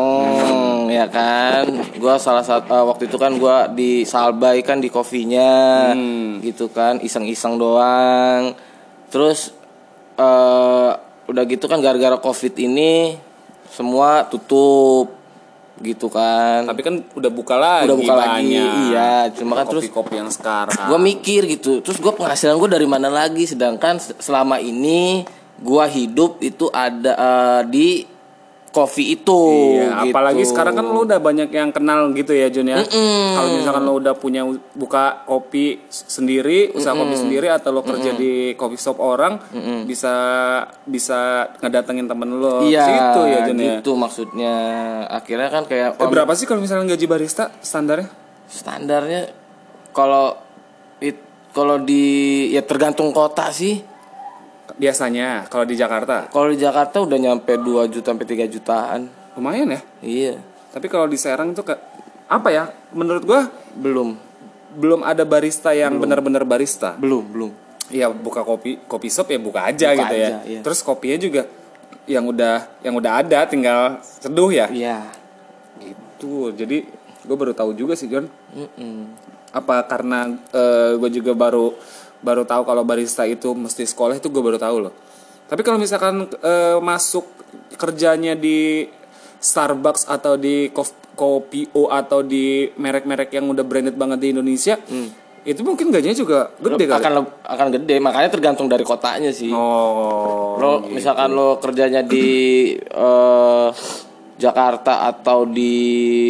ya 0.90 1.06
kan, 1.06 1.70
gua 2.02 2.18
salah 2.18 2.42
satu 2.42 2.74
eh, 2.74 2.82
waktu 2.82 3.06
itu 3.06 3.14
kan 3.14 3.38
gua 3.38 3.70
di 3.70 4.02
Salbay 4.02 4.66
kan 4.66 4.82
di 4.82 4.90
kopinya, 4.90 5.94
gitu 6.42 6.74
kan, 6.74 6.98
iseng-iseng 6.98 7.54
doang, 7.54 8.50
terus 9.14 9.54
eh 10.18 10.90
udah 11.30 11.42
gitu 11.46 11.70
kan 11.70 11.78
gara-gara 11.78 12.18
covid 12.18 12.58
ini 12.58 13.14
semua 13.70 14.26
tutup, 14.26 15.13
gitu 15.76 16.06
kan, 16.06 16.64
Tapi 16.64 16.80
kan 16.80 16.94
udah 17.10 17.30
buka 17.30 17.54
lagi 17.54 17.86
udah 17.86 17.98
buka 17.98 18.14
lagi, 18.14 18.54
iya, 18.86 19.26
cuma 19.30 19.58
kan 19.58 19.66
terus 19.66 19.84
kopi-kopi 19.84 20.14
yang 20.16 20.30
sekarang. 20.30 20.86
gue 20.86 21.00
mikir 21.00 21.42
gitu. 21.48 21.82
Terus 21.82 21.98
gue 21.98 22.12
penghasilan 22.12 22.54
gue 22.56 22.70
dari 22.70 22.86
mana 22.86 23.08
lagi? 23.08 23.42
Sedangkan 23.42 23.98
se- 23.98 24.14
selama 24.16 24.56
ini 24.56 25.26
gue 25.56 25.84
hidup 25.88 26.38
itu 26.40 26.66
ada 26.68 27.12
eh, 27.12 27.62
di 27.66 27.88
coffee 28.74 29.14
itu 29.14 29.40
Iya, 29.78 30.02
gitu. 30.02 30.10
apalagi 30.10 30.42
sekarang 30.42 30.74
kan 30.74 30.82
lo 30.84 31.06
udah 31.06 31.16
banyak 31.16 31.46
yang 31.48 31.70
kenal 31.70 32.10
gitu 32.10 32.34
ya 32.34 32.50
Jun 32.50 32.66
ya. 32.66 32.82
Kalau 32.82 33.48
misalkan 33.54 33.82
lo 33.82 33.94
udah 33.94 34.12
punya 34.12 34.42
buka 34.74 35.22
kopi 35.22 35.78
sendiri, 35.86 36.74
usaha 36.74 36.90
kopi 36.92 37.14
sendiri 37.14 37.46
atau 37.48 37.70
lo 37.70 37.80
kerja 37.80 38.10
di 38.12 38.52
coffee 38.52 38.76
shop 38.76 38.98
orang, 38.98 39.38
bisa 39.84 40.12
bisa 40.82 41.20
ngedatengin 41.58 42.04
temen 42.04 42.34
lo. 42.34 42.60
iya 42.60 42.82
Situ 42.82 43.20
ya 43.24 43.38
Jun 43.44 43.56
ya. 43.56 43.78
gitu 43.78 43.94
maksudnya 43.94 44.54
akhirnya 45.06 45.48
kan 45.48 45.62
kayak 45.64 45.94
Eh, 45.94 46.08
berapa 46.10 46.34
sih 46.34 46.44
kalau 46.44 46.58
misalnya 46.58 46.90
gaji 46.90 47.06
barista 47.06 47.54
standarnya? 47.60 48.10
standarnya 48.44 49.30
kalau 49.90 50.34
kalau 51.50 51.78
di 51.78 52.02
ya 52.50 52.60
tergantung 52.60 53.14
kota 53.14 53.46
sih 53.48 53.78
Biasanya 54.74 55.44
kalau 55.52 55.68
di 55.68 55.76
Jakarta 55.76 56.26
kalau 56.32 56.48
di 56.48 56.58
Jakarta 56.58 57.04
udah 57.04 57.18
nyampe 57.20 57.52
2 57.54 57.84
juta 57.92 58.10
sampai 58.10 58.26
3 58.26 58.48
jutaan 58.48 59.00
lumayan 59.36 59.76
ya. 59.76 59.80
iya 60.00 60.34
Tapi 60.72 60.88
kalau 60.88 61.06
di 61.06 61.14
Serang 61.14 61.54
itu 61.54 61.62
ke 61.62 61.76
apa 62.26 62.48
ya? 62.50 62.64
Menurut 62.90 63.22
gua 63.22 63.46
belum 63.76 64.16
belum 64.74 65.06
ada 65.06 65.22
barista 65.22 65.70
yang 65.70 66.00
benar-benar 66.02 66.42
barista. 66.42 66.98
belum 66.98 67.24
belum 67.30 67.52
Iya 67.92 68.08
buka 68.08 68.40
kopi 68.42 68.80
kopi 68.88 69.12
shop 69.12 69.28
ya 69.28 69.38
buka 69.38 69.60
aja 69.68 69.92
Buka 69.92 70.00
gitu 70.08 70.14
ya. 70.16 70.28
aja, 70.32 70.38
iya. 70.48 70.60
Terus 70.64 70.80
kopinya 70.80 71.18
juga 71.20 71.42
yang 72.08 72.24
udah 72.24 72.56
yang 72.80 72.96
udah 72.96 73.12
ada 73.20 73.44
tinggal 73.44 74.00
seduh 74.02 74.48
ya. 74.48 74.66
iya 74.72 75.04
Gitu. 75.78 76.56
Jadi 76.56 76.88
gue 77.24 77.36
baru 77.36 77.52
tahu 77.52 77.76
juga 77.76 77.92
sih 77.92 78.08
John. 78.08 78.24
Mm-mm. 78.56 79.12
Apa 79.52 79.84
karena 79.84 80.32
gue 80.96 81.10
juga 81.12 81.36
baru 81.36 81.76
baru 82.24 82.48
tahu 82.48 82.64
kalau 82.64 82.82
barista 82.82 83.28
itu 83.28 83.52
mesti 83.52 83.84
sekolah 83.84 84.16
itu 84.16 84.32
gue 84.32 84.40
baru 84.40 84.56
tahu 84.56 84.76
loh. 84.88 84.92
Tapi 85.44 85.60
kalau 85.60 85.76
misalkan 85.76 86.24
eh, 86.40 86.80
masuk 86.80 87.28
kerjanya 87.76 88.32
di 88.32 88.88
Starbucks 89.36 90.08
atau 90.08 90.40
di 90.40 90.72
Kopi 91.14 91.68
O 91.76 91.92
atau 91.92 92.24
di 92.24 92.66
merek-merek 92.74 93.30
yang 93.30 93.46
udah 93.46 93.62
branded 93.62 93.94
banget 93.94 94.18
di 94.18 94.28
Indonesia, 94.32 94.74
itu 95.44 95.60
mungkin 95.60 95.92
gajinya 95.92 96.16
juga 96.16 96.48
gede 96.56 96.88
kali. 96.88 96.98
akan 96.98 97.12
akan 97.44 97.66
gede 97.76 98.00
makanya 98.00 98.32
tergantung 98.32 98.66
dari 98.66 98.80
kotanya 98.80 99.28
sih 99.28 99.52
Oh. 99.52 100.56
lo 100.56 100.72
misalkan 100.88 101.36
lo 101.36 101.60
kerjanya 101.60 102.00
di 102.00 102.26
eh, 102.80 103.68
Jakarta 104.34 105.04
atau 105.04 105.46
di 105.46 105.74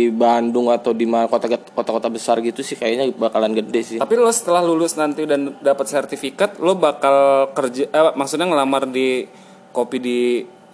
Bandung 0.09 0.69
atau 0.69 0.93
di 0.93 1.05
mana 1.05 1.25
kota 1.25 1.49
kota-kota 1.49 2.09
besar 2.09 2.39
gitu 2.39 2.61
sih 2.61 2.75
kayaknya 2.75 3.09
bakalan 3.11 3.53
gede 3.53 3.81
sih 3.81 3.97
Tapi 3.97 4.15
lo 4.15 4.29
setelah 4.29 4.61
lulus 4.61 4.93
nanti 4.95 5.25
dan 5.25 5.57
dapat 5.59 5.87
sertifikat, 5.87 6.59
lo 6.59 6.75
bakal 6.75 7.49
kerja, 7.51 7.87
eh, 7.87 8.13
maksudnya 8.13 8.45
ngelamar 8.45 8.85
di 8.87 9.25
kopi 9.71 9.99
di 9.99 10.19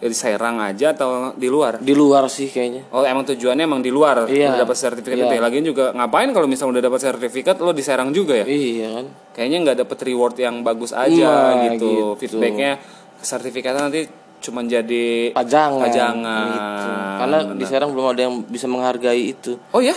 di 0.00 0.16
Serang 0.16 0.56
aja 0.58 0.90
atau 0.90 1.36
di 1.36 1.44
luar? 1.44 1.76
di 1.76 1.92
luar 1.92 2.24
sih 2.26 2.48
kayaknya 2.48 2.88
Oh 2.88 3.04
emang 3.04 3.20
tujuannya 3.22 3.62
emang 3.62 3.78
di 3.78 3.92
luar, 3.92 4.24
Iya. 4.26 4.56
udah 4.56 4.64
dapat 4.64 4.74
sertifikat 4.74 5.12
Iya. 5.14 5.24
itu. 5.24 5.34
ya. 5.36 5.42
Lagian 5.44 5.64
juga 5.66 5.84
ngapain 5.92 6.32
kalau 6.32 6.48
misalnya 6.48 6.80
udah 6.80 6.84
dapat 6.88 7.00
sertifikat, 7.04 7.60
lo 7.60 7.70
di 7.70 7.84
Serang 7.84 8.08
juga 8.10 8.32
ya? 8.34 8.44
iya 8.44 8.88
kan 8.90 9.06
Kayaknya 9.30 9.58
nggak 9.62 9.76
dapet 9.78 9.98
reward 10.02 10.34
yang 10.34 10.64
bagus 10.64 10.90
aja 10.90 11.28
Nah, 11.52 11.68
gitu. 11.70 12.16
gitu. 12.16 12.36
Feedbacknya 12.36 12.80
sertifikatnya 13.20 13.82
nanti 13.86 14.08
cuma 14.40 14.64
jadi 14.64 15.36
pajangan 15.36 15.84
pajangan. 15.84 16.46
gitu. 16.48 16.90
karena 17.20 17.38
di 17.54 17.64
Serang 17.68 17.90
belum 17.92 18.16
ada 18.16 18.20
yang 18.24 18.34
bisa 18.48 18.66
menghargai 18.66 19.36
itu. 19.36 19.60
Oh 19.70 19.84
ya? 19.84 19.92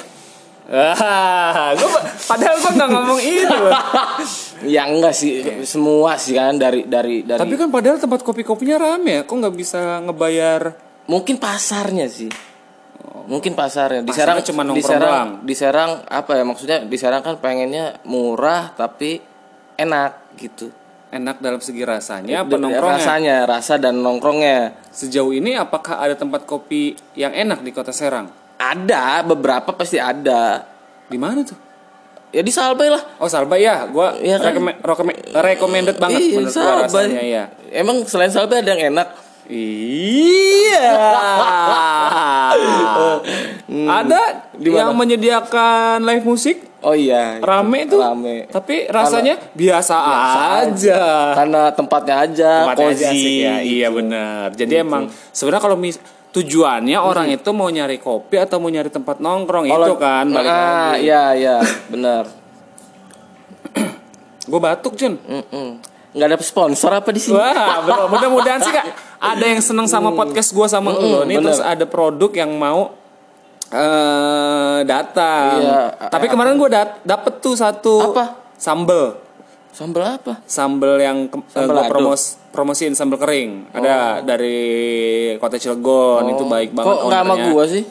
Ah, 0.63 1.75
gua, 1.75 1.99
padahal 2.23 2.55
gua 2.55 2.71
nggak 2.71 2.89
ngomong 2.95 3.19
itu. 3.19 3.57
ya 4.75 4.87
enggak 4.87 5.11
sih. 5.11 5.43
Semua 5.67 6.15
sih 6.15 6.35
kan 6.35 6.55
dari 6.55 6.87
dari 6.87 7.23
dari 7.27 7.39
Tapi 7.39 7.55
kan 7.59 7.67
padahal 7.67 7.99
tempat 7.99 8.23
kopi-kopinya 8.23 8.79
rame 8.79 9.19
ya, 9.19 9.21
kok 9.27 9.35
nggak 9.35 9.55
bisa 9.55 9.99
ngebayar? 10.07 10.75
mungkin 11.03 11.35
pasarnya 11.35 12.07
sih. 12.07 12.31
Mungkin 13.27 13.55
pasarnya. 13.55 14.03
Di 14.03 14.15
Serang 14.15 14.39
cuma 14.43 14.63
di 14.67 14.83
Serang 14.83 15.43
di 15.43 15.55
Serang 15.55 15.91
apa 16.07 16.39
ya? 16.39 16.43
Maksudnya 16.47 16.77
di 16.87 16.97
Serang 16.99 17.23
kan 17.23 17.39
pengennya 17.39 17.99
murah 18.07 18.71
tapi 18.75 19.19
enak 19.79 20.37
gitu 20.39 20.82
Enak 21.13 21.37
dalam 21.37 21.59
segi 21.59 21.81
rasanya 21.81 22.41
apa 22.41 22.55
nongkrongnya? 22.55 22.97
rasanya 22.97 23.35
rasa 23.45 23.77
dan 23.77 23.95
nongkrongnya 23.95 24.71
Sejauh 24.89 25.31
ini 25.31 25.53
apakah 25.53 25.99
ada 25.99 26.13
tempat 26.13 26.43
kopi 26.43 26.93
yang 27.13 27.31
enak 27.31 27.59
di 27.59 27.69
Kota 27.69 27.91
Serang? 27.91 28.27
ada 28.55 29.19
beberapa 29.21 29.71
pasti 29.71 29.95
ada 29.95 30.63
Di 31.05 31.15
mana 31.15 31.39
tuh? 31.43 31.55
ya 32.29 32.39
di 32.39 32.49
Salbay 32.49 32.87
lah 32.87 33.01
Oh 33.17 33.27
Salba 33.27 33.55
ya, 33.55 33.83
gua 33.85 34.11
Iya 34.15 34.37
kan? 34.37 34.57
recommend- 34.57 35.19
recommended 35.31 35.95
banget 35.97 36.19
Iya, 36.19 36.29
menurut 36.35 36.49
gua 36.49 36.57
Salbay. 36.57 36.81
rasanya 36.89 37.21
ya. 37.21 37.43
emang 37.71 37.95
selain 38.03 38.27
Salbay 38.27 38.59
ada 38.59 38.69
yang 38.71 38.91
enak 38.91 39.07
Iya. 39.45 40.87
ada 43.93 44.21
Di 44.55 44.67
yang 44.67 44.89
mana? 44.89 44.97
menyediakan 44.99 46.01
live 46.01 46.23
musik 46.23 46.57
oh 46.83 46.95
iya 46.95 47.39
rame 47.39 47.87
tuh. 47.87 48.03
Rame. 48.03 48.45
Tapi 48.51 48.91
rasanya 48.91 49.39
biasa, 49.55 49.95
aja. 50.61 51.01
karena 51.33 51.71
tempatnya 51.71 52.15
aja 52.27 52.51
Tempatnya 52.67 52.87
aja 52.91 53.07
cozy 53.07 53.07
asik 53.07 53.33
ya. 53.39 53.55
gitu. 53.63 53.71
Iya 53.73 53.87
benar. 53.89 54.45
Jadi 54.53 54.73
emang 54.77 55.03
sebenarnya 55.31 55.63
kalau 55.63 55.77
mis 55.79 55.97
tujuannya 56.33 56.97
orang 56.97 57.29
itu 57.29 57.49
mau 57.53 57.69
nyari 57.69 58.01
kopi 58.01 58.41
atau 58.41 58.57
mau 58.57 58.67
nyari 58.67 58.89
tempat 58.89 59.21
nongkrong 59.21 59.69
itu 59.69 59.93
kan 60.01 60.25
balik 60.33 60.49
ah, 60.49 60.97
lagi. 60.97 61.05
iya 61.05 61.23
iya 61.37 61.55
benar 61.93 62.25
Gue 64.49 64.59
batuk 64.59 64.97
Jun. 64.97 65.13
Mm-mm. 65.21 65.77
nggak 66.13 66.27
ada 66.29 66.37
sponsor 66.41 66.89
apa 66.93 67.09
di 67.09 67.17
sini 67.21 67.37
Wah, 67.37 67.85
belum. 67.85 68.05
Mudah-mudahan 68.17 68.61
sih 68.61 68.69
kak 68.69 68.85
ada 69.33 69.45
yang 69.45 69.61
seneng 69.61 69.85
sama 69.89 70.09
podcast 70.13 70.53
gue 70.53 70.67
sama 70.69 70.89
lo 70.93 71.21
nih. 71.25 71.37
bener. 71.37 71.53
Terus 71.53 71.61
ada 71.61 71.85
produk 71.85 72.29
yang 72.33 72.53
mau 72.53 72.93
eh 73.73 74.77
datang. 74.83 75.57
Iya, 75.59 75.81
Tapi 76.07 76.25
kemarin 76.27 76.55
gue 76.55 76.69
dat 76.69 77.01
dapet 77.01 77.33
tuh 77.39 77.53
satu 77.53 78.13
Apa? 78.13 78.37
sambel, 78.55 79.17
sambal 79.69 80.03
apa 80.07 80.39
sambel 80.45 80.95
yang 80.97 81.25
ke- 81.25 81.41
eh, 81.41 81.51
Sambel 81.51 81.75
aduk. 81.75 81.89
promos 81.89 82.21
promosiin 82.47 82.93
sambel 82.93 83.17
kering. 83.17 83.73
Ada 83.73 84.21
dari 84.21 84.61
kota 85.35 85.57
Cilegon 85.57 86.29
itu 86.29 86.43
baik 86.43 86.71
banget. 86.71 86.87
kok 86.87 86.99
nggak 87.03 87.21
sama 87.23 87.35
gua 87.47 87.65
sih 87.65 87.85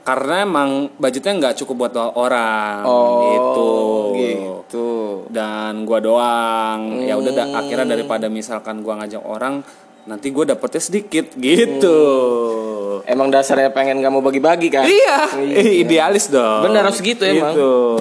Karena 0.00 0.40
emang 0.40 0.70
budgetnya 0.94 1.36
nggak 1.36 1.54
cukup 1.58 1.74
buat 1.84 1.94
orang. 2.10 2.80
Oh, 2.82 3.20
gitu. 3.28 3.70
gitu 4.16 4.88
dan 5.28 5.84
gua 5.84 5.98
doang 5.98 6.78
ya 6.98 7.14
udah 7.14 7.28
Hmm. 7.30 7.40
da- 7.44 7.52
akhirnya 7.58 7.86
daripada 7.90 8.26
misalkan 8.26 8.80
gua 8.80 8.96
ngajak 8.96 9.20
orang 9.20 9.60
nanti 10.04 10.28
gua 10.28 10.44
dapetnya 10.46 10.80
sedikit 10.82 11.36
gitu 11.36 11.98
emang 13.04 13.28
dasarnya 13.28 13.70
pengen 13.70 14.00
kamu 14.00 14.18
bagi-bagi 14.24 14.68
kan? 14.72 14.86
Iya. 14.86 15.38
Idealis 15.84 16.32
dong. 16.32 16.66
Bener, 16.66 16.82
harus 16.82 16.98
gitu 16.98 17.22
emang. 17.22 17.54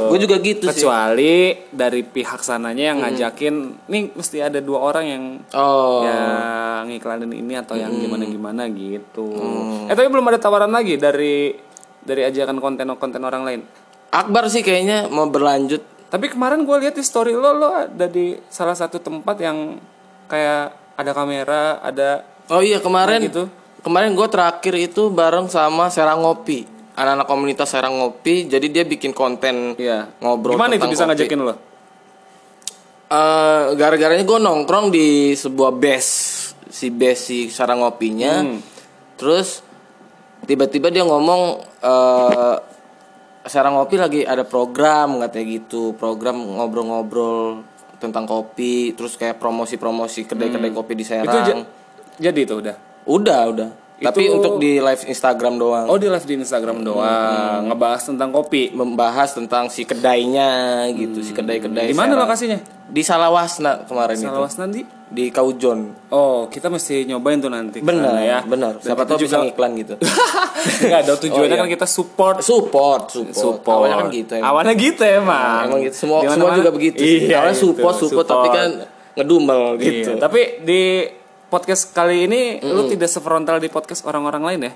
Gua 0.08 0.18
juga 0.18 0.39
gitu 0.39 0.66
sih. 0.66 0.88
kecuali 0.88 1.68
dari 1.70 2.01
pihak 2.01 2.42
sananya 2.42 2.96
yang 2.96 3.04
ngajakin 3.04 3.86
nih 3.92 4.04
mesti 4.16 4.38
ada 4.42 4.63
dua 4.63 4.80
orang 4.82 5.06
yang 5.06 5.24
oh. 5.54 6.01
yang 6.08 6.89
ngiklanin 6.89 7.32
ini 7.34 7.54
atau 7.60 7.75
yang 7.75 7.92
gimana 7.92 8.24
gimana 8.25 8.63
gitu. 8.72 9.27
Eh 9.92 9.94
tapi 9.94 10.08
belum 10.08 10.25
ada 10.32 10.39
tawaran 10.39 10.72
lagi 10.72 10.96
dari 10.96 11.54
dari 12.08 12.24
ajakan 12.24 12.63
konten-konten 12.63 13.22
orang 13.22 13.44
lain. 13.44 13.62
Akbar 14.16 14.48
sih 14.48 14.63
kayaknya 14.63 15.12
mau 15.12 15.27
berlanjut. 15.27 15.84
Tapi 16.08 16.32
kemarin 16.32 16.63
gue 16.63 16.75
lihat 16.88 16.96
di 16.96 17.04
story 17.04 17.36
lo, 17.36 17.51
lo 17.51 17.68
ada 17.75 18.08
di 18.08 18.32
salah 18.48 18.72
satu 18.72 19.04
tempat 19.04 19.36
yang 19.44 19.75
kayak 20.32 20.96
ada 20.96 21.12
kamera, 21.12 21.84
ada 21.84 22.24
oh 22.48 22.63
iya 22.63 22.80
kemarin. 22.80 23.27
gitu. 23.27 23.51
Kemarin 23.79 24.13
gue 24.13 24.27
terakhir 24.27 24.74
itu 24.75 25.10
bareng 25.10 25.48
sama 25.48 25.88
Serang 25.88 26.19
Ngopi 26.19 26.65
anak-anak 26.93 27.25
komunitas 27.25 27.67
Serang 27.67 27.96
Ngopi 27.96 28.46
jadi 28.46 28.67
dia 28.67 28.84
bikin 28.84 29.12
konten 29.12 29.74
Iya. 29.75 30.10
ngobrol 30.19 30.53
Gimana 30.53 30.75
itu 30.75 30.88
bisa 30.88 31.03
kopi. 31.03 31.12
ngajakin 31.13 31.39
lo? 31.41 31.53
Eh, 33.07 33.65
gara-garanya 33.74 34.22
gue 34.22 34.36
nongkrong 34.38 34.91
di 34.91 35.07
sebuah 35.31 35.72
base 35.72 36.12
si 36.67 36.91
base 36.91 37.22
si 37.22 37.39
sarang 37.48 37.79
ngopinya 37.79 38.43
Hmm. 38.43 38.60
terus 39.15 39.63
tiba-tiba 40.43 40.89
dia 40.89 41.01
ngomong 41.01 41.41
eh 41.79 42.55
sarang 43.43 43.75
ngopi 43.75 43.96
lagi 43.96 44.22
ada 44.22 44.43
program 44.43 45.22
katanya 45.22 45.46
gitu 45.55 45.96
program 45.96 46.36
ngobrol-ngobrol 46.36 47.63
tentang 47.96 48.27
kopi 48.27 48.91
terus 48.91 49.15
kayak 49.15 49.38
promosi-promosi 49.38 50.27
kedai-kedai 50.27 50.69
kopi 50.69 50.93
di 50.93 51.01
Serang 51.01 51.25
Itu 51.25 51.39
ja- 51.39 51.67
jadi 52.19 52.39
itu 52.43 52.53
udah. 52.57 52.75
Udah 53.07 53.41
udah 53.47 53.69
tapi 53.99 54.29
untuk 54.29 54.61
di 54.61 54.77
live 54.77 55.09
Instagram 55.09 55.57
doang 55.57 55.89
Oh 55.89 55.97
di 55.97 56.05
live 56.05 56.21
di 56.21 56.37
Instagram 56.37 56.85
doang 56.85 57.65
ngebahas 57.65 58.05
tentang 58.05 58.29
kopi. 58.29 58.69
membahas 58.69 59.33
tentang 59.33 59.67
si 59.67 59.81
kedainya 59.81 60.85
gitu 60.91 61.19
si 61.19 61.33
kedai-kedai 61.33 61.87
Di 61.87 61.97
mana 61.97 62.13
lokasinya? 62.15 62.61
di 62.85 63.01
Salawasna 63.01 63.83
kemarin 63.83 64.15
itu 64.15 64.29
Salawas 64.29 64.53
nanti. 64.55 64.85
di 65.03 65.27
Kaujon 65.27 65.97
Oh 66.07 66.45
kita 66.45 66.69
mesti 66.69 67.03
nyobain 67.03 67.35
tuh 67.37 67.49
nanti. 67.49 67.81
benar 67.81 68.21
ya. 68.21 68.39
benar 68.43 68.77
siapa 68.77 69.01
tahu 69.01 69.17
bisa 69.17 69.33
juga- 69.33 69.49
ngiklan 69.49 69.71
gitu 69.75 69.93
Enggak 70.83 70.99
ada 71.01 71.13
tujuannya 71.15 71.41
Oh, 71.47 71.57
iya. 71.57 71.57
kan 71.59 71.69
kita 71.71 71.87
support 71.87 72.37
support 72.39 73.03
support, 73.09 73.33
support. 73.33 73.77
awalnya 73.77 73.97
kan 73.97 74.07
gitu 74.11 74.31
emang. 74.35 74.47
Awalnya 74.47 74.73
gitu 74.75 75.01
emang. 75.03 75.63
emang 75.65 75.79
gitu 75.81 75.95
semua 75.97 76.17
Di 76.19 76.27
semua 76.29 76.53
juga 76.53 76.69
begitu. 76.69 77.01
Iya, 77.01 77.33
awalnya 77.35 77.55
gitu, 77.55 77.65
support, 77.65 77.95
support 77.97 78.25
tapi 78.25 78.47
kan 78.51 78.69
ngedumel 79.15 79.61
gitu 79.79 80.11
Iya, 80.13 80.19
tapi 80.19 80.41
di 80.61 80.81
podcast 81.48 81.89
kali 81.89 82.25
ini 82.25 82.42
lu 82.62 82.86
tidak 82.86 83.08
sefrontal 83.08 83.58
di 83.58 83.68
podcast 83.68 84.04
orang-orang 84.04 84.44
lain 84.44 84.62
ya? 84.63 84.74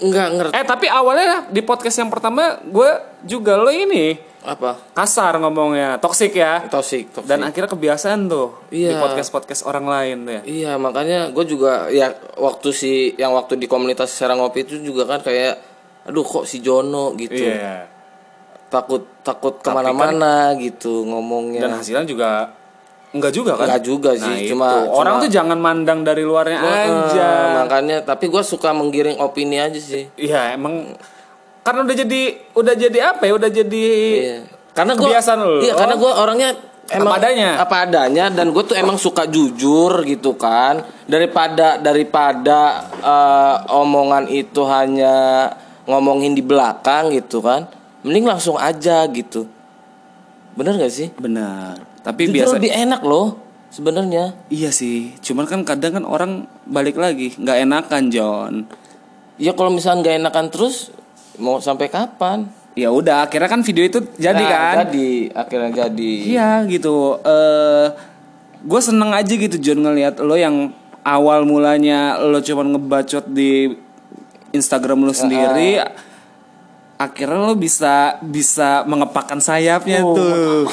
nggak 0.00 0.28
ngerti 0.32 0.52
Eh 0.54 0.64
tapi 0.64 0.86
awalnya 0.86 1.44
di 1.46 1.60
podcast 1.60 1.96
yang 1.98 2.08
pertama 2.08 2.56
gue 2.58 2.88
juga 3.22 3.54
lo 3.54 3.68
ini 3.68 4.16
apa 4.40 4.80
kasar 4.90 5.36
ngomongnya, 5.36 6.00
toksik 6.00 6.32
ya. 6.32 6.64
toxic. 6.66 7.12
Dan 7.20 7.44
akhirnya 7.44 7.68
kebiasaan 7.68 8.24
tuh 8.24 8.56
di 8.66 8.80
Iya. 8.82 8.96
podcast-podcast 8.96 9.68
orang 9.68 9.84
lain 9.84 10.16
tuh 10.22 10.32
ya. 10.32 10.42
Iya 10.42 10.72
makanya 10.76 11.28
gue 11.28 11.44
juga 11.44 11.88
ya 11.88 12.08
waktu 12.34 12.68
si 12.70 12.92
yang 13.14 13.36
waktu 13.36 13.54
di 13.54 13.68
komunitas 13.68 14.08
Serang 14.08 14.40
Ngopi 14.40 14.64
itu 14.64 14.80
juga 14.80 15.04
kan 15.04 15.20
kayak 15.20 15.60
aduh 16.08 16.24
kok 16.24 16.48
si 16.48 16.64
Jono 16.64 17.12
gitu 17.14 17.36
Iya. 17.36 17.84
takut 18.68 19.04
takut 19.20 19.60
ke 19.60 19.68
mana-mana 19.68 20.56
gitu 20.56 21.04
ngomongnya 21.04 21.60
Dan 21.60 21.76
hasilnya 21.76 22.06
juga 22.06 22.56
enggak 23.10 23.32
juga 23.32 23.52
kan? 23.54 23.66
Enggak 23.66 23.82
juga 23.82 24.10
sih, 24.12 24.22
Nah, 24.24 24.38
itu. 24.38 24.50
cuma- 24.52 24.86
orang 24.86 25.14
cuma- 25.16 25.22
tuh 25.22 25.30
jangan 25.30 25.58
mandang 25.58 26.00
dari 26.00 26.22
luarnya 26.22 26.58
Eh, 26.58 26.86
aja. 26.86 27.30
makanya 27.58 27.96
tapi 28.00 28.26
gue 28.26 28.42
suka 28.42 28.70
menggiring 28.70 29.18
opini 29.18 29.56
aja 29.56 29.76
sih 29.76 30.06
Iya, 30.14 30.54
emang 30.54 30.94
karena 31.60 31.82
udah 31.82 31.96
jadi 31.96 32.20
udah 32.52 32.74
jadi 32.74 32.98
apa 33.06 33.22
ya? 33.24 33.32
Udah 33.34 33.50
jadi 33.50 33.84
iya 34.16 34.36
karena 34.70 34.94
gue 34.94 35.02
Kebiasaan 35.04 35.38
lu. 35.40 35.56
iya 35.60 35.74
karena 35.74 35.94
gue 35.94 36.08
orangnya 36.08 36.50
emang 36.88 37.10
Apa 37.10 37.18
adanya. 37.20 37.50
apa 37.58 37.76
adanya 37.84 38.24
dan 38.28 38.46
gue 38.48 38.62
tuh 38.64 38.74
emang 38.74 38.94
suka 38.96 39.26
jujur 39.26 40.02
gitu 40.04 40.34
kan 40.34 40.78
daripada 41.04 41.76
daripada 41.76 42.60
eh, 42.96 43.56
omongan 43.72 44.26
itu 44.26 44.62
hanya 44.64 45.50
ngomongin 45.82 46.32
di 46.32 46.40
belakang 46.40 47.10
gitu 47.10 47.38
kan 47.40 47.66
mending 48.00 48.24
langsung 48.24 48.54
aja 48.54 49.02
gitu 49.06 49.50
bener 50.52 50.76
gak 50.76 50.88
sih 50.88 51.10
benar. 51.14 51.78
Tapi 52.00 52.26
Jujur 52.26 52.34
biasa 52.36 52.54
lebih 52.56 52.72
enak 52.72 53.00
loh 53.02 53.36
sebenarnya 53.68 54.34
Iya 54.48 54.70
sih, 54.70 55.14
cuman 55.20 55.44
kan 55.44 55.60
kadang 55.62 55.94
kan 55.94 56.04
orang 56.04 56.32
balik 56.64 56.96
lagi 56.96 57.32
nggak 57.34 57.58
enakan 57.60 58.02
John. 58.08 58.52
ya 59.36 59.52
kalau 59.52 59.70
misalnya 59.70 60.00
nggak 60.02 60.16
enakan 60.20 60.46
terus 60.48 60.92
mau 61.36 61.56
sampai 61.58 61.86
kapan 61.86 62.44
Ya 62.72 62.88
udah, 62.88 63.26
akhirnya 63.26 63.46
kan 63.46 63.60
video 63.60 63.82
itu 63.82 63.98
jadi 64.14 64.38
Nah, 64.38 64.48
kan. 64.48 64.74
jadi 64.86 65.08
akhirnya 65.34 65.70
jadi 65.84 66.12
Iya 66.24 66.50
gitu. 66.66 67.18
Eh, 67.18 67.86
gue 68.60 68.80
seneng 68.80 69.10
aja 69.10 69.26
gitu 69.28 69.56
John 69.56 69.82
ngelihat 69.82 70.20
lo 70.20 70.34
yang 70.34 70.70
awal 71.00 71.42
mulanya 71.42 72.14
lo 72.16 72.38
cuman 72.38 72.70
ngebacot 72.70 73.26
di 73.26 73.74
Instagram 74.50 75.02
lo 75.02 75.10
sendiri. 75.10 75.82
Akhirnya 77.00 77.40
lo 77.40 77.56
bisa 77.56 78.20
bisa 78.20 78.84
mengepakkan 78.84 79.40
sayapnya 79.40 80.04
tuh. 80.04 80.68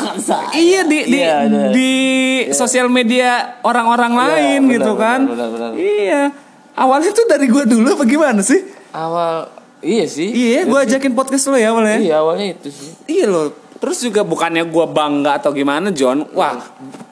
Iya 0.52 0.84
di 0.84 1.08
di, 1.08 1.20
Iya, 1.24 1.48
ada. 1.48 1.62
di 1.72 1.92
sosial 2.52 2.92
media 2.92 3.56
orang-orang 3.64 4.12
lain 4.12 4.60
benar, 4.68 4.74
gitu 4.76 4.92
benar, 4.92 5.04
kan. 5.08 5.20
benar, 5.24 5.48
benar. 5.48 5.72
Iya. 5.80 6.22
Awalnya 6.76 7.12
tuh 7.12 7.26
dari 7.26 7.48
gue 7.48 7.64
dulu 7.64 7.88
apa 7.90 8.04
gimana 8.04 8.44
sih? 8.44 8.60
awal 8.90 9.46
iya 9.80 10.04
sih 10.04 10.26
Iya, 10.28 10.66
gue 10.66 10.80
ajakin 10.80 11.14
podcast 11.14 11.48
lo 11.48 11.56
ya 11.56 11.70
awalnya. 11.70 11.98
iya 11.98 12.16
awalnya 12.18 12.54
itu 12.54 12.70
sih 12.70 12.92
Iya 13.08 13.26
loh. 13.28 13.48
Terus 13.78 14.02
juga 14.02 14.26
bukannya 14.26 14.66
gua 14.66 14.90
bangga 14.90 15.38
atau 15.38 15.54
gimana 15.54 15.94
John? 15.94 16.26
Wah, 16.34 16.58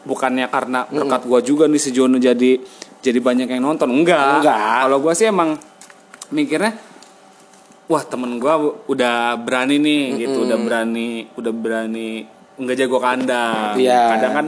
bukannya 0.01 0.49
karena 0.49 0.89
berkat 0.89 1.21
gua 1.23 1.37
juga 1.39 1.69
nih 1.69 1.77
si 1.77 1.93
John 1.93 2.17
jadi 2.17 2.57
jadi 2.99 3.19
banyak 3.21 3.45
yang 3.47 3.61
nonton. 3.63 3.85
Enggak. 3.93 4.41
Enggak. 4.41 4.81
Kalau 4.81 4.97
gua 4.97 5.13
sih 5.13 5.29
emang 5.29 5.61
mikirnya 6.27 6.73
wah 7.85 8.03
temen 8.03 8.37
gua 8.37 8.57
udah 8.85 9.37
berani 9.37 9.77
nih 9.77 10.03
gitu, 10.19 10.43
udah 10.43 10.57
berani, 10.57 11.09
udah 11.31 11.53
berani 11.53 12.09
enggak 12.55 12.77
jago 12.77 12.97
kandang. 12.97 13.75
Iya. 13.75 14.01
Kadang 14.11 14.33
kan 14.33 14.47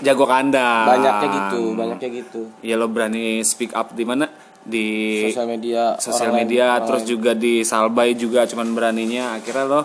jago 0.00 0.24
kandang. 0.24 0.86
banyaknya 0.88 1.28
gitu 1.30 1.62
banyaknya 1.72 2.08
gitu 2.12 2.40
Ya 2.60 2.74
lo 2.74 2.86
berani 2.86 3.40
speak 3.40 3.72
up 3.72 3.92
di 3.92 4.02
mana? 4.02 4.26
Di 4.60 4.86
sosial 5.24 5.48
media 5.48 5.96
sosial 5.96 6.30
lain- 6.30 6.44
media 6.44 6.66
orang 6.74 6.84
terus 6.84 7.02
lain. 7.02 7.10
juga 7.10 7.30
di 7.32 7.54
Salbay 7.62 8.12
juga 8.12 8.44
cuman 8.44 8.68
beraninya 8.70 9.32
akhirnya 9.32 9.64
lo 9.64 9.80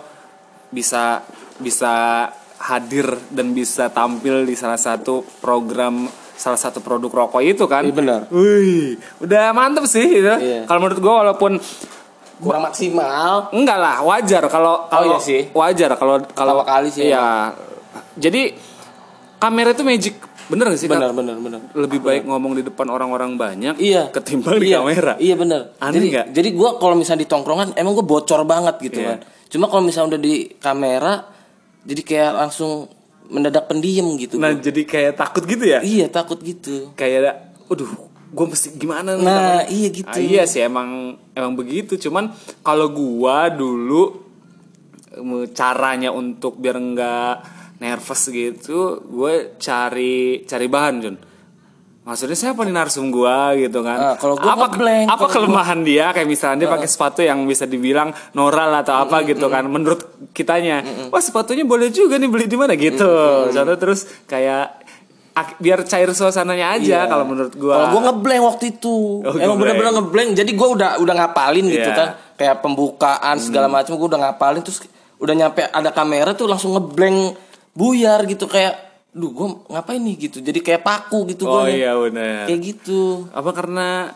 bisa 0.67 1.23
bisa 1.55 2.27
hadir 2.57 3.07
dan 3.29 3.51
bisa 3.51 3.87
tampil 3.87 4.43
di 4.43 4.51
salah 4.53 4.75
satu 4.75 5.23
program 5.39 6.07
salah 6.35 6.59
satu 6.59 6.83
produk 6.83 7.23
rokok 7.23 7.39
itu 7.39 7.63
kan 7.63 7.87
Iya, 7.87 7.95
benar. 7.95 8.19
Wih, 8.27 8.99
udah 9.21 9.53
mantep 9.53 9.85
sih 9.85 10.03
gitu. 10.03 10.27
Iya. 10.35 10.67
Kalau 10.67 10.79
menurut 10.81 10.99
gua 10.99 11.13
walaupun 11.23 11.55
kurang 12.45 12.63
maksimal 12.63 13.49
enggak 13.49 13.75
lah 13.75 13.97
wajar 14.01 14.43
kalau 14.45 14.85
kalau 14.85 15.05
iya 15.07 15.19
sih. 15.19 15.41
wajar 15.51 15.89
kalau 15.93 16.21
kalau 16.29 16.61
kali 16.61 16.87
sih 16.87 17.09
Iya. 17.09 17.57
Jadi 18.15 18.53
kamera 19.37 19.71
itu 19.71 19.83
magic. 19.83 20.15
Bener 20.45 20.69
gak 20.69 20.77
sih? 20.77 20.85
Kak? 20.85 20.93
benar 20.95 21.09
benar 21.09 21.35
benar 21.35 21.59
Lebih 21.73 21.99
baik 21.99 22.23
ngomong 22.23 22.53
di 22.53 22.61
depan 22.61 22.85
orang-orang 22.87 23.33
banyak 23.33 23.75
iya 23.77 24.07
ketimbang 24.07 24.61
di 24.61 24.69
iya, 24.69 24.77
kamera. 24.79 25.17
iya 25.17 25.33
benar 25.33 25.73
Aneh 25.81 25.97
jadi 25.97 26.05
nggak? 26.07 26.25
jadi 26.31 26.49
gue 26.53 26.69
kalau 26.77 26.93
misalnya 26.93 27.25
di 27.25 27.29
tongkrongan 27.29 27.67
emang 27.73 27.91
gue 27.91 28.05
bocor 28.05 28.45
banget 28.45 28.77
gitu 28.79 29.01
Iya. 29.01 29.09
kan 29.09 29.17
cuma 29.49 29.65
kalau 29.65 29.81
misalnya 29.81 30.13
udah 30.13 30.21
di 30.21 30.33
kamera 30.55 31.13
jadi 31.81 32.01
kayak 32.03 32.31
langsung 32.37 32.71
mendadak 33.25 33.65
pendiam 33.65 34.05
gitu 34.15 34.37
Nah, 34.37 34.53
jadi 34.53 34.85
kayak 34.85 35.17
takut 35.17 35.43
gitu 35.43 35.65
ya? 35.65 35.81
iya 35.81 36.05
takut 36.07 36.37
gitu 36.37 36.93
kayak 36.93 37.41
aduh 37.65 38.04
gue 38.35 38.45
mesti 38.45 38.67
gimana 38.75 39.15
nih 39.15 39.23
Nah, 39.23 39.31
takutnya. 39.31 39.63
iya 39.71 39.87
gitu. 39.89 40.07
Ah, 40.09 40.19
iya 40.19 40.43
sih 40.43 40.59
emang 40.61 40.89
emang 41.31 41.55
begitu. 41.55 41.95
Cuman 41.97 42.29
kalau 42.61 42.91
gua 42.91 43.47
dulu 43.47 44.27
caranya 45.49 46.11
untuk 46.11 46.59
biar 46.59 46.75
nggak 46.75 47.35
nervous 47.77 48.27
gitu 48.27 48.79
gue 49.01 49.55
cari 49.57 50.43
cari 50.43 50.67
bahan 50.67 50.95
Jun. 50.99 51.17
Maksudnya 52.05 52.37
siapa 52.37 52.61
nih 52.61 52.69
narsum 52.71 53.09
gua 53.09 53.57
gitu 53.57 53.81
kan? 53.81 53.97
Ah, 53.97 54.13
kalau 54.13 54.37
gua 54.37 54.53
apa 54.53 54.69
ngeblank, 54.69 55.07
apa 55.09 55.25
kelemahan 55.25 55.79
dia? 55.81 56.13
Kayak 56.13 56.29
misalnya 56.29 56.57
dia 56.59 56.69
pakai 56.69 56.85
sepatu 56.85 57.19
yang 57.19 57.49
bisa 57.49 57.65
dibilang 57.65 58.13
noral 58.31 58.69
atau 58.75 58.93
apa 58.99 59.25
gitu 59.25 59.49
kan 59.49 59.65
menurut 59.65 60.05
kitanya. 60.29 60.85
Wah 61.09 61.17
sepatunya 61.17 61.65
boleh 61.65 61.89
juga 61.89 62.21
nih 62.21 62.29
beli 62.29 62.45
di 62.45 62.53
mana 62.53 62.77
gitu. 62.77 63.09
Contoh 63.49 63.77
terus 63.79 64.05
kayak 64.23 64.84
ak- 64.84 64.84
biar 65.35 65.83
cair 65.83 66.07
suasananya 66.09 66.73
aja 66.73 67.03
Iya. 67.03 67.07
kalau 67.07 67.25
menurut 67.25 67.51
gua 67.53 67.73
Kalau 67.75 67.87
gue 67.91 68.01
ngeblank 68.03 68.43
waktu 68.45 68.65
itu, 68.71 68.95
Oh, 69.19 69.35
emang 69.35 69.57
bener-bener 69.57 69.91
ngeblank. 69.93 70.29
Jadi 70.33 70.51
gue 70.51 70.67
udah 70.69 70.95
udah 70.97 71.13
ngapalin 71.13 71.65
gitu 71.65 71.81
Iya. 71.81 71.91
Hmm. 71.91 71.99
kan, 71.99 72.09
kayak 72.35 72.55
pembukaan 72.59 73.35
segala 73.37 73.67
macam 73.67 73.93
gue 73.93 74.07
udah 74.07 74.21
ngapalin. 74.21 74.61
Terus 74.61 74.79
udah 75.15 75.33
nyampe 75.33 75.61
ada 75.61 75.89
kamera 75.89 76.31
tuh 76.31 76.45
langsung 76.45 76.71
ngeblank 76.71 77.35
buyar 77.71 78.23
gitu 78.23 78.45
kayak, 78.45 78.79
duh 79.11 79.27
gue 79.29 79.47
ngapain 79.69 79.99
nih 79.99 80.15
gitu. 80.21 80.37
Jadi 80.39 80.59
kayak 80.59 80.81
paku 80.81 81.27
gitu 81.27 81.43
Oh 81.43 81.59
gua 81.59 81.67
nih. 81.67 81.75
iya 81.77 81.91
benar. 81.93 82.47
Kayak 82.47 82.59
gitu. 82.61 83.27
Apa 83.29 83.51
karena 83.51 84.15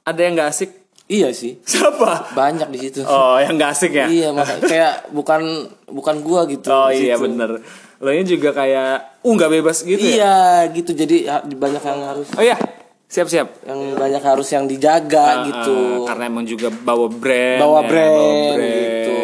ada 0.00 0.20
yang 0.20 0.32
gak 0.34 0.48
asik? 0.48 0.70
Iya 1.04 1.36
sih, 1.36 1.60
Siapa? 1.60 2.32
banyak 2.32 2.72
di 2.72 2.78
situ. 2.80 3.04
Oh 3.04 3.36
yang 3.36 3.60
gak 3.60 3.76
asik 3.76 3.92
ya? 3.92 4.08
Iya, 4.08 4.32
makanya 4.32 4.60
kayak 4.64 4.94
bukan 5.12 5.68
bukan 5.92 6.16
gua 6.24 6.48
gitu. 6.48 6.72
Oh 6.72 6.88
iya 6.88 7.20
bener. 7.20 7.60
Lo 8.00 8.08
ini 8.08 8.24
juga 8.24 8.56
kayak, 8.56 9.20
uh 9.20 9.32
nggak 9.32 9.52
bebas 9.60 9.84
gitu 9.84 10.00
ya? 10.00 10.16
Iya 10.16 10.36
gitu. 10.72 10.96
Jadi 10.96 11.28
banyak 11.56 11.82
yang 11.84 12.00
harus 12.08 12.28
Oh 12.32 12.40
iya, 12.40 12.56
siap-siap. 13.04 13.68
yang 13.68 14.00
banyak 14.00 14.22
harus 14.24 14.48
yang 14.48 14.64
dijaga 14.64 15.44
gitu. 15.44 16.08
Ah, 16.08 16.08
karena 16.08 16.24
emang 16.32 16.48
juga 16.48 16.72
bawa 16.72 17.12
brand. 17.12 17.60
bawa 17.60 17.80
ya, 17.84 17.88
brand, 17.88 18.56
gitu. 18.64 19.18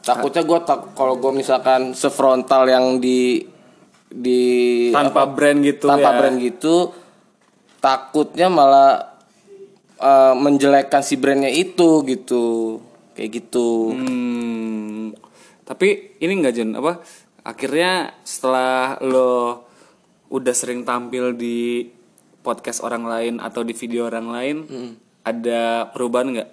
Takutnya 0.00 0.42
gue 0.48 0.58
tak 0.64 0.80
kalau 0.96 1.20
gue 1.20 1.32
misalkan 1.36 1.92
sefrontal 1.92 2.64
yang 2.64 2.96
di 3.04 3.44
di 4.08 4.42
Tanpa 4.90 5.28
brand 5.28 5.60
gitu 5.60 5.86
tanpa 5.86 6.10
ya. 6.10 6.18
brand 6.18 6.36
gitu, 6.40 6.90
takutnya 7.78 8.48
malah 8.48 9.09
eh, 10.00 10.34
menjelekkan 10.34 11.04
si 11.04 11.20
brandnya 11.20 11.52
itu 11.52 12.02
gitu, 12.08 12.78
kayak 13.14 13.30
gitu. 13.36 13.92
Hmm, 13.94 15.12
tapi 15.68 16.16
ini 16.18 16.32
enggak 16.40 16.56
Jon, 16.56 16.74
apa? 16.74 17.04
Akhirnya 17.44 18.16
setelah 18.24 19.00
lo 19.04 19.64
udah 20.32 20.54
sering 20.54 20.82
tampil 20.82 21.36
di 21.36 21.88
podcast 22.40 22.80
orang 22.80 23.04
lain 23.04 23.34
atau 23.38 23.60
di 23.60 23.76
video 23.76 24.08
orang 24.08 24.28
lain, 24.32 24.56
ada 25.24 25.92
perubahan 25.92 26.28
nggak? 26.32 26.50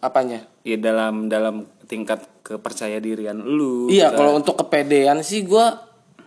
Apanya? 0.00 0.48
Ya 0.64 0.80
dalam 0.80 1.28
dalam 1.28 1.68
tingkat 1.84 2.24
kepercaya 2.40 2.98
dirian 2.98 3.40
lu. 3.40 3.92
Iya, 3.92 4.16
kalau 4.16 4.38
untuk 4.38 4.56
kepedean 4.58 5.20
sih 5.20 5.44
gue 5.44 5.66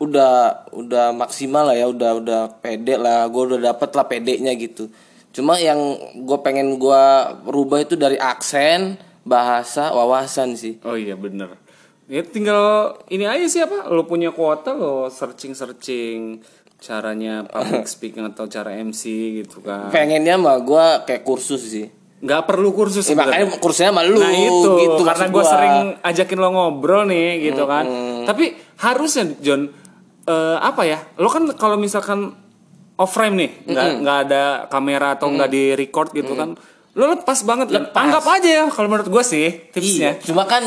udah 0.01 0.67
udah 0.73 1.15
maksimal 1.15 1.71
lah 1.71 1.77
ya 1.77 1.87
udah 1.87 2.11
udah 2.19 2.41
pede 2.59 2.99
lah 2.99 3.29
gue 3.29 3.43
udah 3.55 3.59
dapet 3.71 3.89
lah 3.93 4.05
pedenya 4.09 4.51
gitu 4.57 4.89
cuma 5.33 5.57
yang 5.57 5.79
gue 6.13 6.37
pengen 6.39 6.77
gue 6.77 7.03
rubah 7.43 7.81
itu 7.81 7.97
dari 7.97 8.15
aksen 8.15 8.95
bahasa 9.25 9.89
wawasan 9.89 10.53
sih 10.53 10.77
Oh 10.85 10.93
iya 10.93 11.17
bener. 11.17 11.57
Ya 12.05 12.21
tinggal 12.21 12.93
ini 13.07 13.25
aja 13.25 13.47
sih 13.47 13.63
apa? 13.63 13.89
Lo 13.89 14.05
punya 14.05 14.29
kuota 14.29 14.75
lo 14.75 15.09
searching 15.09 15.55
searching 15.55 16.43
caranya 16.77 17.47
public 17.47 17.87
speaking 17.95 18.27
atau 18.27 18.45
cara 18.45 18.75
MC 18.75 19.01
gitu 19.41 19.63
kan. 19.63 19.87
pengennya 19.87 20.35
mah 20.35 20.59
gue 20.59 20.85
kayak 21.07 21.23
kursus 21.23 21.63
sih 21.63 21.87
Nggak 22.19 22.43
perlu 22.43 22.71
kursus 22.71 23.03
Ya, 23.03 23.15
makanya 23.15 23.51
kursusnya 23.57 23.91
sama 23.91 24.03
lu 24.03 24.19
Nah 24.19 24.31
itu 24.31 24.69
gitu 24.79 25.01
karena 25.01 25.25
gue 25.27 25.43
sering 25.43 25.75
ajakin 25.99 26.37
lo 26.37 26.49
ngobrol 26.51 27.03
nih 27.03 27.51
gitu 27.51 27.67
kan. 27.67 27.83
Tapi 28.23 28.55
harusnya 28.79 29.27
John 29.39 29.67
eh, 30.23 30.57
apa 30.59 30.87
ya? 30.87 30.99
Lo 31.19 31.27
kan 31.27 31.47
kalau 31.55 31.75
misalkan 31.75 32.31
off 32.95 33.11
frame 33.11 33.35
nih, 33.35 33.51
nggak 33.65 33.87
nggak 34.01 34.17
ada 34.27 34.43
kamera 34.67 35.15
atau 35.15 35.27
nggak 35.27 35.49
di 35.49 35.63
record 35.73 36.09
gitu 36.11 36.33
kan, 36.33 36.53
lo 36.93 37.03
lepas 37.09 37.41
banget. 37.41 37.67
Lepas. 37.69 37.97
Anggap 37.97 38.25
aja 38.29 38.49
ya 38.49 38.65
kalau 38.67 38.87
menurut 38.87 39.09
gue 39.09 39.23
sih 39.23 39.47
Iya, 39.49 39.71
tipsnya. 39.71 40.11
cuma 40.21 40.45
kan 40.45 40.61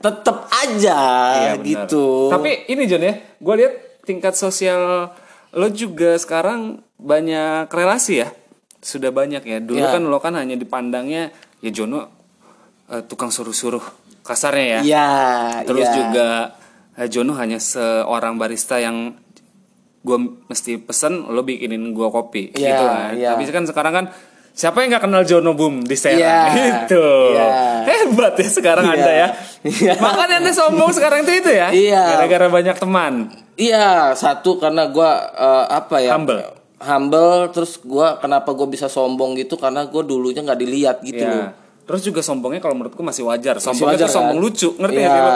tetep 0.00 0.48
aja 0.48 0.98
Iya, 1.36 1.52
gitu 1.60 2.32
Tapi 2.32 2.64
ini 2.66 2.88
John 2.88 3.04
ya, 3.04 3.14
gue 3.36 3.54
lihat 3.56 3.74
tingkat 4.02 4.32
sosial 4.32 5.12
lo 5.50 5.66
juga 5.68 6.16
sekarang 6.16 6.80
banyak 6.96 7.68
relasi 7.68 8.24
ya. 8.24 8.32
Sudah 8.80 9.12
banyak 9.12 9.42
ya. 9.42 9.58
Dulu 9.60 9.76
Ya. 9.76 9.92
kan 9.92 10.02
lo 10.02 10.16
kan 10.16 10.32
hanya 10.34 10.56
dipandangnya 10.56 11.28
ya 11.60 11.70
Jono 11.70 12.08
eh, 12.88 13.04
tukang 13.04 13.28
suruh-suruh 13.28 13.82
kasarnya 14.24 14.66
ya. 14.66 14.80
Iya, 14.80 15.08
Terus 15.68 15.84
iya. 15.84 15.94
juga 15.94 16.28
eh, 16.96 17.08
Jono 17.12 17.36
hanya 17.36 17.60
seorang 17.60 18.40
barista 18.40 18.80
yang 18.80 19.12
gue 20.00 20.16
mesti 20.46 20.76
pesen 20.76 21.28
lo 21.28 21.40
bikinin 21.40 21.92
gue 21.92 22.08
kopi 22.08 22.50
Iya, 22.52 22.66
gitu 22.66 22.84
kan. 22.84 23.10
iya. 23.12 23.28
Tapi 23.32 23.42
kan 23.46 23.64
sekarang 23.64 23.92
kan 23.92 24.06
siapa 24.50 24.80
yang 24.80 24.90
nggak 24.90 25.04
kenal 25.04 25.22
Jono 25.22 25.52
Boom 25.52 25.84
di 25.84 25.92
Serang 25.92 26.18
Iya, 26.18 26.38
gitu. 26.52 27.04
iya. 27.30 27.48
Hebat 27.82 28.34
ya 28.34 28.48
sekarang 28.50 28.84
Iya. 28.84 28.94
Anda 28.94 29.12
ya. 29.12 29.28
Iya. 29.62 29.92
Makanya 29.96 30.36
Anda 30.40 30.52
sombong 30.52 30.90
sekarang 30.90 31.18
itu 31.22 31.32
itu 31.38 31.50
ya. 31.50 31.68
Iya. 31.70 32.02
Gara-gara 32.16 32.46
banyak 32.48 32.76
teman. 32.76 33.14
Iya, 33.54 34.12
satu 34.14 34.56
karena 34.56 34.88
gua 34.88 35.10
eh, 35.30 35.64
apa 35.70 36.00
ya? 36.00 36.16
Humble. 36.16 36.42
Humble 36.80 37.32
terus 37.52 37.76
gua 37.78 38.16
kenapa 38.16 38.50
gua 38.50 38.64
bisa 38.64 38.88
sombong 38.88 39.36
gitu 39.36 39.54
karena 39.54 39.84
gua 39.84 40.00
dulunya 40.00 40.40
nggak 40.40 40.58
dilihat 40.58 40.96
gitu. 41.02 41.20
Iya. 41.22 41.52
Terus 41.84 42.00
juga 42.02 42.20
sombongnya 42.20 42.58
kalau 42.58 42.72
menurutku 42.72 43.02
masih 43.02 43.26
wajar. 43.26 43.60
Masih 43.60 43.68
Sombongnya 43.68 44.00
wajar, 44.00 44.08
tuh 44.08 44.14
sombong 44.16 44.38
kan? 44.38 44.44
lucu, 44.46 44.68
ngerti 44.72 44.96
sih 44.98 45.20
lo? 45.20 45.32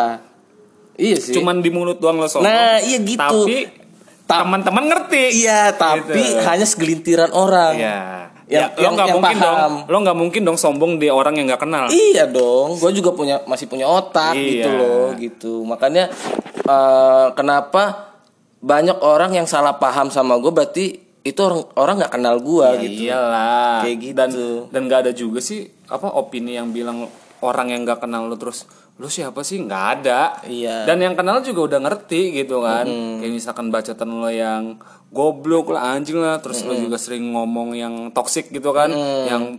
Iya 0.94 1.16
sih. 1.18 1.35
Cuman 1.35 1.57
di 1.59 1.68
mulut 1.68 1.98
doang 1.98 2.16
lo 2.16 2.24
sombong. 2.24 2.46
Nah, 2.46 2.79
iya 2.81 2.98
gitu. 2.98 3.20
Tapi 3.20 3.57
Ta- 3.61 3.84
teman-teman 4.24 4.84
ngerti. 4.84 5.24
iya, 5.38 5.70
tapi 5.70 6.16
Gitu. 6.16 6.40
hanya 6.42 6.64
segelintiran 6.64 7.30
orang. 7.30 7.74
Iya. 7.74 7.98
Yang- 8.44 8.44
Ya, 8.44 8.64
lo 8.70 8.76
yang- 8.78 8.94
nggak 8.94 9.08
yang 9.08 9.16
mungkin 9.18 9.37
dong. 9.38 9.56
paham. 9.56 9.72
Lo 9.84 9.96
nggak 9.98 10.18
mungkin 10.18 10.40
dong 10.42 10.58
sombong 10.58 10.92
di 10.94 11.08
orang 11.08 11.34
yang 11.34 11.46
nggak 11.46 11.62
kenal. 11.62 11.84
Iya 11.88 12.24
dong, 12.26 12.76
gue 12.76 12.90
juga 12.92 13.10
punya 13.10 13.40
masih 13.42 13.64
punya 13.64 13.84
otak 13.84 14.32
Iya. 14.32 14.48
gitu 14.50 14.68
loh, 14.70 15.06
gitu. 15.14 15.52
Makanya 15.64 16.12
eh, 16.56 17.26
kenapa 17.32 18.12
banyak 18.58 18.96
orang 18.98 19.32
yang 19.34 19.44
salah 19.44 19.76
paham 19.76 20.08
sama 20.08 20.37
gue, 20.37 20.48
berarti 20.48 20.84
itu 21.20 21.40
orang 21.40 21.64
orang 21.74 21.94
nggak 21.98 22.12
kenal 22.14 22.37
gue 22.38 22.66
Ya 22.66 22.80
gitu. 22.82 23.00
Iyalah. 23.06 23.76
Kayak 23.80 23.96
gitu. 23.98 24.14
Dan 24.14 24.30
dan 24.70 24.80
nggak 24.82 25.00
ada 25.04 25.12
juga 25.12 25.40
sih 25.40 25.60
apa 25.87 26.08
opini 26.10 26.52
yang 26.52 26.68
bilang 26.68 27.08
orang 27.40 27.68
yang 27.68 27.80
nggak 27.82 27.96
kenal 27.98 28.24
lo 28.24 28.37
terus 28.37 28.64
lo 28.94 29.11
siapa 29.11 29.42
sih 29.42 29.59
nggak 29.59 29.85
ada. 29.98 30.38
Iya. 30.46 30.87
Dan 30.87 31.02
yang 31.02 31.14
kenal 31.18 31.42
juga 31.42 31.74
udah 31.74 31.80
ngerti 31.83 32.30
gitu 32.30 32.62
kan. 32.62 32.87
Kayak 32.87 33.33
misalkan 33.35 33.66
bacaan 33.68 34.11
lo 34.14 34.30
yang 34.30 34.78
goblok 35.11 35.74
lah 35.74 35.94
anjing 35.94 36.18
lah 36.18 36.38
terus 36.38 36.62
lo 36.62 36.74
juga 36.74 36.98
sering 36.98 37.35
ngomong 37.35 37.74
yang 37.74 37.94
toxic 38.11 38.50
gitu 38.50 38.70
kan, 38.70 38.90
yang 39.26 39.59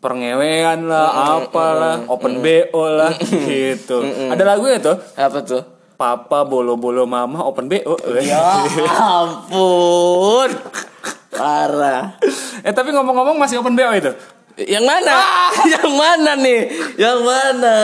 pengewean 0.00 0.88
lah, 0.88 1.40
apalah, 1.40 2.04
open 2.08 2.40
BO 2.40 2.84
lah 2.86 3.12
gitu. 3.44 4.04
Ada 4.32 4.44
lagunya 4.44 4.80
tuh, 4.80 4.96
Apa 5.16 5.40
tuh? 5.40 5.62
Papa 5.96 6.44
bolo-bolo 6.44 7.08
mama 7.08 7.44
open 7.44 7.68
BO. 7.68 7.96
Ya 8.20 8.64
ampun, 8.92 10.52
parah. 11.36 12.20
eh 12.60 12.72
tapi 12.72 12.92
ngomong-ngomong 12.92 13.36
masih 13.36 13.60
open 13.60 13.72
BO 13.72 13.92
itu? 13.92 14.12
Yang 14.56 14.84
mana? 14.88 15.12
Yang 15.76 15.90
mana 15.92 16.30
nih? 16.40 16.60
Yang 16.96 17.18
mana? 17.20 17.76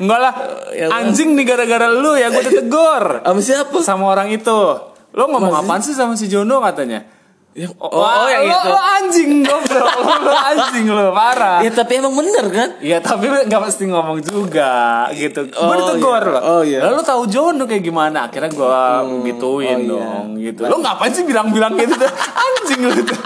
Enggak 0.00 0.20
lah, 0.24 0.34
yang 0.72 0.88
anjing 0.88 1.36
nih 1.36 1.44
gara-gara 1.44 1.92
lu 1.92 2.16
ya 2.16 2.32
gue 2.32 2.42
ditegur 2.48 3.20
Sama 3.20 3.40
siapa? 3.44 3.78
sama 3.84 4.04
orang 4.08 4.32
itu. 4.32 4.60
Lo 5.12 5.24
ngomong 5.28 5.52
apaan 5.52 5.84
sih 5.84 5.92
sama 5.92 6.16
si 6.16 6.30
Jono 6.32 6.64
katanya? 6.64 7.04
Yang, 7.58 7.74
oh, 7.82 7.90
Wah, 7.90 8.22
oh, 8.22 8.26
yang 8.30 8.46
lo, 8.46 8.54
itu. 8.54 8.68
lo 8.70 8.78
anjing 8.78 9.30
goblok, 9.42 9.88
lo, 9.98 10.14
lo 10.30 10.36
anjing 10.36 10.86
lo 10.94 11.10
parah. 11.10 11.58
Ya 11.66 11.70
tapi 11.74 11.98
emang 11.98 12.14
bener 12.14 12.46
kan? 12.54 12.68
Iya 12.78 13.02
tapi 13.02 13.26
nggak 13.26 13.60
mesti 13.66 13.84
ngomong 13.90 14.18
juga 14.22 14.72
gitu. 15.10 15.50
Oh, 15.58 15.74
gue 15.74 15.76
ditegur 15.82 16.22
iya. 16.22 16.32
lo. 16.32 16.40
Oh, 16.40 16.62
iya. 16.62 16.78
Lalu 16.86 17.02
tahu 17.02 17.22
Jono 17.26 17.66
kayak 17.66 17.82
gimana? 17.82 18.30
Akhirnya 18.30 18.52
gue 18.54 18.80
gituin 19.26 19.74
oh, 19.74 19.82
iya. 19.82 19.90
dong 19.90 20.26
gitu. 20.38 20.60
Lo 20.70 20.76
ngapain 20.78 21.10
sih 21.10 21.26
bilang-bilang 21.26 21.74
gitu? 21.74 21.98
anjing 22.46 22.80
lo 22.86 22.94
tuh. 23.02 23.20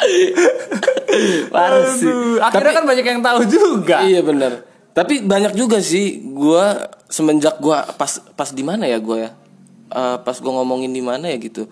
Parah 1.54 1.84
sih. 1.96 2.08
Aduh, 2.08 2.38
Akhirnya 2.40 2.72
kan 2.72 2.84
banyak 2.86 3.06
yang 3.06 3.20
tahu 3.20 3.40
juga. 3.46 4.06
Iya 4.06 4.20
bener 4.22 4.64
Tapi 4.90 5.22
banyak 5.22 5.54
juga 5.54 5.78
sih 5.78 6.18
gua 6.34 6.90
semenjak 7.06 7.62
gua 7.62 7.86
pas 7.94 8.18
pas 8.34 8.50
di 8.50 8.62
mana 8.66 8.86
ya 8.90 8.98
gua 8.98 9.16
ya? 9.28 9.30
Eh, 9.90 10.16
pas 10.22 10.36
gua 10.38 10.62
ngomongin 10.62 10.90
di 10.90 11.02
mana 11.02 11.30
ya 11.30 11.38
gitu. 11.38 11.70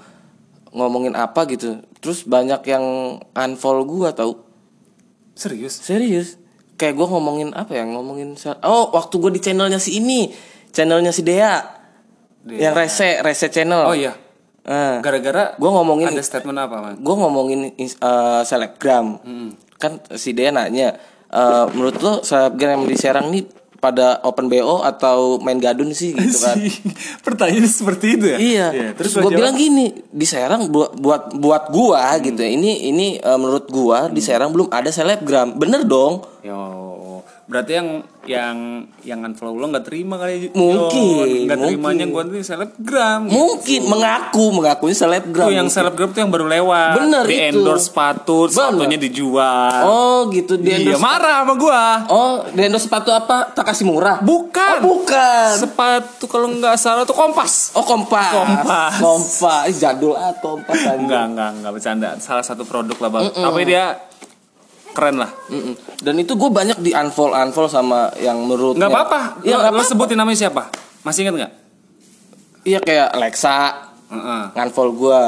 Ngomongin 0.70 1.18
apa 1.18 1.46
gitu. 1.50 1.82
Terus 1.98 2.22
banyak 2.26 2.62
yang 2.68 2.84
unfollow 3.34 3.84
gua 3.86 4.14
tau 4.14 4.46
Serius? 5.38 5.78
Serius. 5.78 6.34
Kayak 6.78 6.98
gua 6.98 7.06
ngomongin 7.18 7.54
apa 7.54 7.74
ya? 7.74 7.86
Ngomongin 7.86 8.34
Oh, 8.66 8.90
waktu 8.94 9.14
gua 9.18 9.30
di 9.30 9.42
channelnya 9.42 9.78
si 9.78 9.98
ini. 9.98 10.30
Channelnya 10.70 11.10
si 11.10 11.22
Dea. 11.26 11.62
Yang 12.48 12.74
Rese, 12.74 13.10
Rese 13.22 13.46
channel. 13.50 13.82
Oh 13.86 13.94
iya. 13.98 14.14
Eh, 14.68 14.96
Gara-gara 15.00 15.56
gua 15.56 15.80
ngomongin 15.80 16.12
ada 16.12 16.20
statement 16.20 16.60
apa 16.60 16.76
man? 16.78 16.94
gue 17.00 17.14
ngomongin 17.16 17.72
eh, 17.72 18.42
selebgram. 18.44 19.16
Kan 19.80 20.04
si 20.12 20.36
dia 20.36 20.52
nanya 20.52 21.00
eh, 21.32 21.64
menurut 21.72 21.96
lo 21.98 22.12
selebgram 22.20 22.84
yang 22.84 22.84
di 22.84 22.98
Serang 23.00 23.32
nih 23.32 23.48
pada 23.78 24.18
open 24.26 24.50
bo 24.50 24.82
atau 24.82 25.38
main 25.38 25.56
gadun 25.56 25.94
sih 25.94 26.10
gitu 26.12 26.36
kan? 26.44 26.58
Pertanyaan 27.24 27.64
seperti 27.64 28.18
itu 28.18 28.26
ya? 28.28 28.36
iya. 28.36 28.66
Terus 28.92 29.14
terus 29.14 29.24
lo 29.24 29.30
gue 29.30 29.38
bilang 29.38 29.54
gini 29.54 29.94
di 30.10 30.26
Serang 30.28 30.68
buat 30.68 30.98
buat 30.98 31.32
buat 31.38 31.70
gua 31.72 32.18
gitu 32.20 32.42
ya 32.42 32.50
ini 32.52 32.90
ini 32.90 33.06
eh, 33.16 33.38
menurut 33.38 33.70
gua 33.70 34.12
di 34.12 34.20
Serang 34.20 34.52
belum 34.52 34.68
ada 34.68 34.92
selebgram. 34.92 35.56
Bener 35.56 35.86
dong. 35.86 36.26
Yo, 36.44 36.58
berarti 37.48 37.72
yang 37.80 37.88
yang 38.28 38.56
yang 39.08 39.24
unfollow 39.24 39.56
lo 39.56 39.72
nggak 39.72 39.88
terima 39.88 40.20
kali 40.20 40.52
Mungkin, 40.52 41.48
nggak 41.48 41.58
terimanya 41.64 42.04
gue 42.04 42.22
nih 42.28 42.44
selebgram 42.44 43.24
mungkin 43.24 43.80
mengaku 43.88 44.44
mengakunya 44.52 44.96
selebgram 44.96 45.48
Tuh 45.48 45.54
yang 45.56 45.68
selebgram 45.72 46.12
tuh 46.12 46.20
yang 46.20 46.32
baru 46.32 46.44
lewat. 46.44 46.92
Bener 47.00 47.24
di 47.24 47.36
itu. 47.40 47.48
endorse 47.56 47.88
sepatu 47.88 48.50
sepatunya 48.50 48.98
dijual. 49.00 49.80
Oh 49.88 50.18
gitu. 50.28 50.60
Di 50.60 50.68
iya 50.68 50.76
endorse 50.84 51.00
marah 51.00 51.36
sama 51.40 51.54
gua. 51.56 51.84
Oh 52.12 52.34
di 52.52 52.60
endorse 52.60 52.84
sepatu 52.84 53.10
apa? 53.14 53.48
Takashi 53.56 53.88
Murah 53.88 54.20
bukan. 54.20 54.84
Oh 54.84 55.00
bukan. 55.00 55.48
Sepatu 55.56 56.28
kalau 56.28 56.52
nggak 56.52 56.76
salah 56.76 57.08
tuh 57.08 57.16
kompas. 57.16 57.72
Oh 57.72 57.84
kompas. 57.86 58.28
Kompas. 58.34 58.92
Kompas. 59.00 59.64
Jadul 59.78 60.12
ah 60.18 60.36
kompas 60.36 60.76
enggak 60.84 61.32
enggak 61.32 61.50
enggak 61.56 61.72
bercanda. 61.72 62.08
Salah 62.20 62.44
satu 62.44 62.68
produk 62.68 62.96
lah 63.00 63.10
bang. 63.14 63.24
Tapi 63.32 63.60
dia 63.64 64.07
keren 64.98 65.16
lah 65.16 65.30
Mm-mm. 65.46 65.78
Dan 65.96 66.14
itu 66.16 66.34
gue 66.34 66.50
banyak 66.50 66.78
di 66.78 66.90
unfollow 66.90 67.38
unfollow 67.38 67.70
sama 67.70 68.10
yang 68.16 68.34
menurut 68.40 68.74
nggak 68.74 68.90
apa-apa 68.90 69.20
Iya 69.40 69.54
Lo- 69.56 69.70
lo 69.70 69.78
apa. 69.78 69.86
sebutin 69.86 70.18
namanya 70.18 70.38
siapa 70.40 70.74
masih 71.00 71.22
inget 71.22 71.34
nggak 71.38 71.52
Iya 72.64 72.78
kayak 72.80 73.08
Alexa 73.12 73.56
Heeh. 74.08 74.42
unfollow 74.58 74.92
gue. 74.94 75.22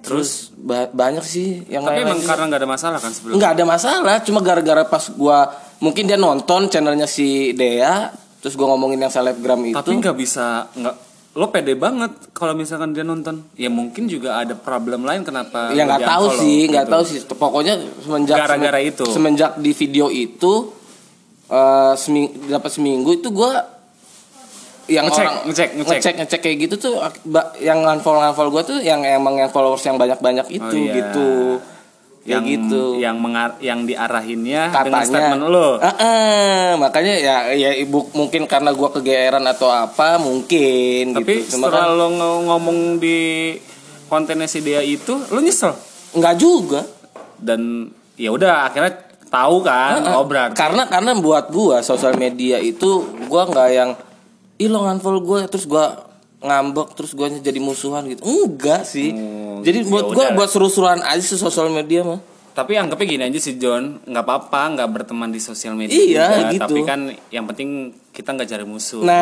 Terus 0.00 0.54
ba- 0.54 0.86
banyak 0.86 1.22
sih 1.22 1.66
yang 1.66 1.82
tapi 1.82 1.98
lain 1.98 2.06
emang 2.06 2.20
karena 2.20 2.44
nggak 2.46 2.60
ada 2.60 2.68
masalah 2.68 2.98
kan 3.00 3.10
sebelumnya 3.10 3.40
nggak 3.40 3.52
ada 3.52 3.64
masalah. 3.66 4.16
Cuma 4.20 4.38
gara-gara 4.38 4.82
pas 4.84 5.04
gue 5.08 5.38
mungkin 5.80 6.04
dia 6.04 6.14
nonton 6.14 6.68
channelnya 6.68 7.06
si 7.06 7.50
Dea. 7.50 8.12
Terus 8.38 8.54
gue 8.54 8.62
ngomongin 8.64 9.00
yang 9.00 9.10
selebgram 9.10 9.58
itu. 9.64 9.74
tapi 9.74 9.96
nggak 9.96 10.14
bisa 10.14 10.70
nggak 10.70 10.96
lo 11.36 11.52
pede 11.52 11.76
banget 11.76 12.32
kalau 12.32 12.56
misalkan 12.56 12.96
dia 12.96 13.04
nonton 13.04 13.44
ya 13.54 13.68
mungkin 13.68 14.08
juga 14.08 14.40
ada 14.40 14.56
problem 14.56 15.04
lain 15.04 15.20
kenapa 15.20 15.68
ya 15.70 15.84
nggak 15.84 16.08
tahu 16.08 16.26
sih 16.40 16.64
nggak 16.64 16.88
gitu. 16.88 16.92
tahu 16.96 17.02
sih 17.04 17.18
pokoknya 17.28 17.74
semenjak 18.00 18.36
Gara-gara 18.40 18.80
itu. 18.80 19.04
semenjak 19.04 19.60
di 19.60 19.76
video 19.76 20.08
itu 20.08 20.72
eh 21.46 21.92
seming, 21.94 22.48
dapat 22.48 22.70
seminggu 22.72 23.14
itu 23.14 23.28
gua 23.28 23.52
yang 24.86 25.10
Ngecek, 25.10 25.18
orang 25.20 25.36
ngecek, 25.44 25.68
ngecek. 25.76 25.94
ngecek 25.98 26.14
ngecek 26.24 26.40
kayak 26.40 26.56
gitu 26.66 26.74
tuh 26.78 26.94
yang 27.60 27.84
unfollow 27.84 28.22
unfollow 28.22 28.50
gua 28.50 28.62
tuh 28.64 28.78
yang 28.80 29.02
emang 29.02 29.36
yang 29.36 29.50
followers 29.50 29.82
yang 29.82 29.98
banyak 29.98 30.16
banyak 30.18 30.46
itu 30.48 30.62
Oh, 30.64 30.72
iya. 30.72 30.94
gitu 30.96 31.28
Kayak 32.26 32.42
gitu. 32.42 32.98
yang 32.98 33.16
mengar 33.22 33.54
yang 33.62 33.86
diarahinnya 33.86 34.74
dengan 34.74 34.90
katanya. 34.90 35.06
statement 35.06 35.42
lo. 35.46 35.78
Ah, 35.78 35.88
ah, 35.94 36.66
makanya 36.74 37.14
ya 37.14 37.36
ya 37.54 37.70
ibu 37.72 38.10
mungkin 38.12 38.50
karena 38.50 38.74
gua 38.74 38.90
kegeeran 38.90 39.46
atau 39.46 39.70
apa 39.70 40.18
mungkin 40.18 41.14
Tapi 41.14 41.46
gitu. 41.46 41.54
Cuma 41.54 41.70
setelah 41.70 41.86
kan 41.86 41.94
lo 41.94 42.06
ng- 42.10 42.42
ngomong 42.50 42.78
di 42.98 43.54
kontennya 44.10 44.50
si 44.50 44.58
dia 44.60 44.82
itu, 44.82 45.14
lo 45.30 45.38
nyesel? 45.38 45.70
Nggak 46.12 46.34
juga. 46.34 46.82
Dan 47.38 47.90
ya 48.18 48.34
udah 48.34 48.66
akhirnya 48.66 49.06
tahu 49.26 49.62
kan, 49.62 50.06
oh 50.14 50.22
berarti 50.22 50.54
karena 50.54 50.86
karena 50.86 51.12
buat 51.18 51.50
gua 51.50 51.82
sosial 51.82 52.14
media 52.14 52.58
itu 52.58 53.06
gua 53.26 53.46
nggak 53.46 53.68
yang 53.70 53.90
ih 54.56 54.72
lo 54.72 54.82
unfollow 54.82 55.20
gue 55.20 55.40
terus 55.52 55.68
gua 55.68 56.00
ngambek 56.38 56.92
terus 56.92 57.12
gua 57.12 57.28
jadi 57.28 57.56
musuhan 57.58 58.04
gitu 58.06 58.22
enggak 58.22 58.82
sih 58.82 59.08
Hmm, 59.08 59.60
jadi 59.60 59.82
ya 59.82 59.88
buat 59.88 60.04
gua 60.08 60.24
udah. 60.26 60.34
buat 60.34 60.48
seru-seruan 60.48 61.00
aja 61.00 61.18
sih 61.18 61.34
sosial 61.34 61.68
media 61.68 62.02
mah 62.02 62.20
Tapi 62.52 62.72
anggapnya 62.72 63.04
gini 63.06 63.24
aja 63.26 63.36
sih 63.38 63.60
John, 63.60 64.00
nggak 64.02 64.24
apa-apa 64.24 64.60
nggak 64.72 64.88
berteman 64.90 65.28
di 65.28 65.36
sosial 65.36 65.76
media 65.76 65.92
Iya, 65.92 66.24
juga, 66.40 66.48
gitu. 66.48 66.60
tapi 66.64 66.80
kan 66.82 67.00
yang 67.28 67.44
penting 67.44 67.68
kita 68.08 68.32
nggak 68.32 68.48
cari 68.48 68.64
musuh. 68.64 69.04
Nah, 69.04 69.20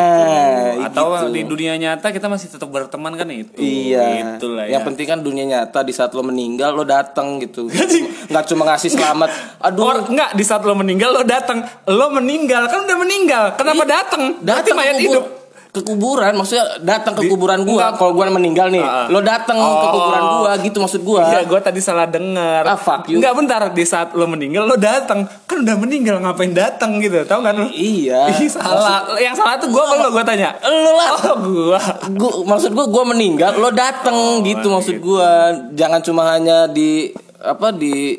gitu. 0.71 0.87
Atau 0.87 1.05
gitu. 1.11 1.27
di 1.35 1.43
dunia 1.43 1.75
nyata 1.75 2.15
kita 2.15 2.31
masih 2.31 2.47
tetap 2.47 2.71
berteman 2.71 3.11
kan 3.13 3.27
itu. 3.27 3.59
Iya. 3.59 4.39
Itulah 4.39 4.71
Yang 4.71 4.79
ya. 4.79 4.87
penting 4.87 5.07
kan 5.09 5.19
dunia 5.19 5.45
nyata 5.45 5.83
di 5.83 5.91
saat 5.91 6.15
lo 6.15 6.23
meninggal 6.23 6.71
lo 6.73 6.87
datang 6.87 7.43
gitu. 7.43 7.67
Nggak 8.31 8.45
cuma 8.47 8.71
ngasih 8.71 8.95
selamat. 8.95 9.29
Aduh, 9.61 9.83
Or, 9.83 9.97
enggak 10.07 10.31
di 10.33 10.45
saat 10.47 10.63
lo 10.63 10.79
meninggal 10.79 11.11
lo 11.11 11.27
datang, 11.27 11.59
lo 11.91 12.07
meninggal 12.13 12.71
kan 12.71 12.87
udah 12.87 12.97
meninggal, 12.97 13.45
kenapa 13.53 13.83
datang? 13.83 14.39
Berarti 14.39 14.71
mayat 14.71 14.95
hidup. 14.97 15.34
Ke 15.75 15.83
kuburan 15.83 16.31
maksudnya 16.33 16.63
datang 16.79 17.13
ke 17.13 17.27
Di- 17.27 17.29
kuburan 17.29 17.67
gua 17.67 17.91
kalau 17.93 18.15
gua 18.15 18.31
meninggal 18.31 18.71
nih 18.71 18.79
ah. 18.79 19.11
lo 19.11 19.19
datang 19.19 19.59
ke 19.59 19.67
Oh. 19.67 19.91
kuburan 19.91 20.23
gua 20.37 20.53
gitu 20.57 20.79
maksud 20.79 21.03
gua 21.03 21.21
Iya, 21.27 21.43
gue 21.43 21.59
tadi 21.59 21.81
salah 21.81 22.07
dengar. 22.07 22.63
Ah, 22.63 22.77
fuck 22.77 23.09
you. 23.09 23.19
Enggak 23.19 23.35
bentar 23.35 23.61
di 23.69 23.83
saat 23.83 24.13
lo 24.13 24.23
meninggal 24.25 24.65
lo 24.65 24.77
datang, 24.77 25.27
kan 25.43 25.57
udah 25.59 25.75
meninggal 25.75 26.17
ngapain 26.17 26.53
datang 26.53 26.97
gitu, 26.99 27.25
tahu 27.25 27.43
kan 27.43 27.55
lo? 27.57 27.67
iya 27.69 28.31
Ih, 28.31 28.47
salah. 28.47 29.03
Yang 29.17 29.35
salah 29.37 29.59
tuh 29.59 29.69
gue 29.69 29.83
lo 29.83 30.09
gue 30.09 30.23
tanya. 30.23 30.55
lo 30.63 30.91
lah 30.93 31.11
Oh, 31.27 31.37
gua. 31.43 31.81
gua, 32.13 32.33
maksud 32.47 32.71
gua 32.71 32.87
gua 32.87 33.05
meninggal 33.07 33.57
lo 33.57 33.69
datang 33.69 34.15
gitu 34.41 34.69
maksud 34.69 34.97
gua 34.99 35.27
jangan 35.71 35.99
cuma 35.99 36.31
hanya 36.31 36.65
di 36.67 37.11
apa 37.37 37.69
di 37.69 38.15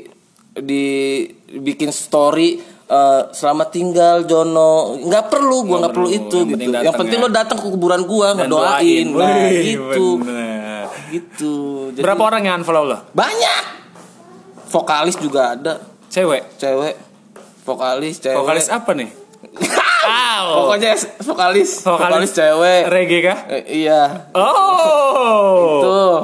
di 0.54 0.86
bikin 1.54 1.88
story 1.90 2.75
eh, 2.88 3.22
selamat 3.30 3.68
tinggal 3.70 4.16
Jono 4.24 4.72
nggak 5.00 5.26
perlu 5.28 5.58
gua 5.64 5.78
nggak 5.82 5.94
perlu 5.94 6.08
perlu. 6.08 6.20
itu 6.20 6.38
Yang 6.38 6.46
gitu 6.46 6.54
penting 6.54 6.70
yang 6.72 6.84
datang 6.86 7.00
penting 7.00 7.18
ya. 7.18 7.24
lo 7.24 7.30
datang 7.30 7.58
ke 7.58 7.68
kuburan 7.68 8.02
gua 8.04 8.28
Dan 8.30 8.38
ngedoain 8.46 9.06
nah 9.12 9.30
Wih, 9.44 9.62
gitu 9.68 10.06
bener. 10.18 10.84
gitu 11.08 11.54
Jadi, 11.92 12.02
Berapa 12.02 12.22
orang 12.26 12.42
yang 12.44 12.56
unfollow 12.60 12.86
lo? 12.86 12.98
banyak 13.12 13.64
vokalis 14.68 15.16
juga 15.16 15.54
ada 15.54 15.74
Cewek. 16.08 16.56
cewek 16.56 16.96
vokalis 17.62 18.16
cewek 18.20 18.38
Vokalis 18.38 18.68
apa 18.70 18.92
nih? 18.94 19.10
Au. 20.06 20.64
pokoknya 20.64 20.94
vokalis 21.20 21.82
vokalis, 21.82 22.30
cewek 22.32 22.86
Reggae 22.86 23.22
kah? 23.22 23.40
Eh, 23.50 23.82
iya 23.82 24.30
Oh. 24.32 25.82
tuh 25.82 26.16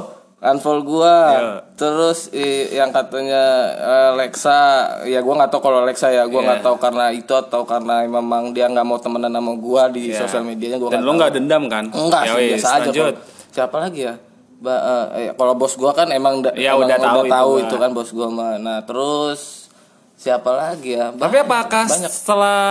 unfollow 0.43 0.81
gua 0.81 1.15
Iya. 1.29 1.53
terus 1.75 2.29
i- 2.31 2.69
yang 2.71 2.89
katanya 2.89 3.43
eh, 3.71 4.07
Alexa 4.11 4.57
ya 5.03 5.19
gua 5.19 5.37
nggak 5.37 5.49
tahu 5.49 5.61
kalau 5.61 5.77
Alexa 5.81 6.09
ya 6.09 6.25
gua 6.25 6.41
nggak 6.41 6.59
Iya. 6.59 6.65
tahu 6.65 6.75
karena 6.77 7.05
itu 7.09 7.29
atau 7.31 7.61
karena 7.61 8.01
memang 8.03 8.49
dia 8.49 8.65
nggak 8.65 8.81
mau 8.81 8.97
temenan 8.97 9.29
sama 9.29 9.53
gua 9.53 9.85
di 9.87 10.09
Iya. 10.09 10.17
sosial 10.19 10.41
medianya 10.41 10.75
gua 10.75 10.89
Dan 10.89 11.01
lo 11.01 11.13
nggak 11.13 11.31
dendam 11.31 11.65
kan? 11.67 11.87
enggak 11.87 12.23
Ya 12.23 12.33
sih 12.33 12.47
biasa 12.51 12.67
aja 12.67 12.79
lanjut. 12.83 13.03
kalau- 13.13 13.21
siapa 13.49 13.77
lagi 13.79 14.01
ya 14.03 14.15
Ba, 14.57 14.75
eh, 14.77 15.05
eh, 15.19 15.33
kalau 15.35 15.53
bos 15.53 15.73
gua 15.73 15.89
kan 15.89 16.05
emang, 16.07 16.37
da- 16.39 16.53
Ya, 16.53 16.73
emang 16.75 16.85
udah 16.85 16.97
tahu 16.99 17.21
itu, 17.23 17.31
tahu 17.31 17.51
Mbak. 17.51 17.63
itu 17.63 17.75
kan 17.77 17.89
bos 17.91 18.09
gua 18.11 18.27
mah 18.29 18.53
nah 18.57 18.77
terus 18.81 19.69
siapa 20.15 20.49
lagi 20.51 20.93
ya 20.95 21.09
Tapi 21.11 21.17
Banyak, 21.35 21.45
apakah 21.47 21.85
banyak 21.87 22.09
setelah 22.09 22.69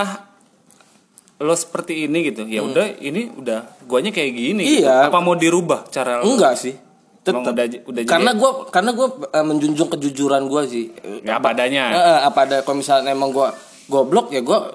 lo 1.37 1.51
seperti 1.53 2.05
ini 2.05 2.21
gitu? 2.27 2.45
Ya 2.45 2.61
udah, 2.61 3.01
ini 3.01 3.33
udah 3.33 3.65
guanya 3.83 4.11
kayak 4.11 4.29
gini. 4.31 4.63
gitu. 4.63 4.85
Hmm. 4.85 4.87
Iya. 4.87 5.09
Apa 5.09 5.19
mau 5.19 5.35
dirubah 5.35 5.89
cara 5.89 6.19
lo? 6.19 6.29
enggak 6.29 6.55
sih 6.55 6.75
Emang 7.23 7.45
tetap 7.45 7.53
udah, 7.53 7.67
udah 7.85 8.01
jadi- 8.01 8.09
karena 8.09 8.31
gua 8.33 8.51
karena 8.67 8.91
gua 8.91 9.09
eh, 9.29 9.43
menjunjung 9.43 9.89
kejujuran 9.89 10.43
gua 10.45 10.65
sih 10.65 10.89
ya 11.21 11.37
apa 11.37 11.53
adanya. 11.53 11.85
Eh, 11.91 12.21
apa 12.25 12.41
ada 12.43 12.57
kalau 12.61 12.81
misalnya 12.81 13.11
emang 13.11 13.29
gua 13.29 13.53
goblok 13.87 14.31
ya 14.31 14.41
gua 14.41 14.73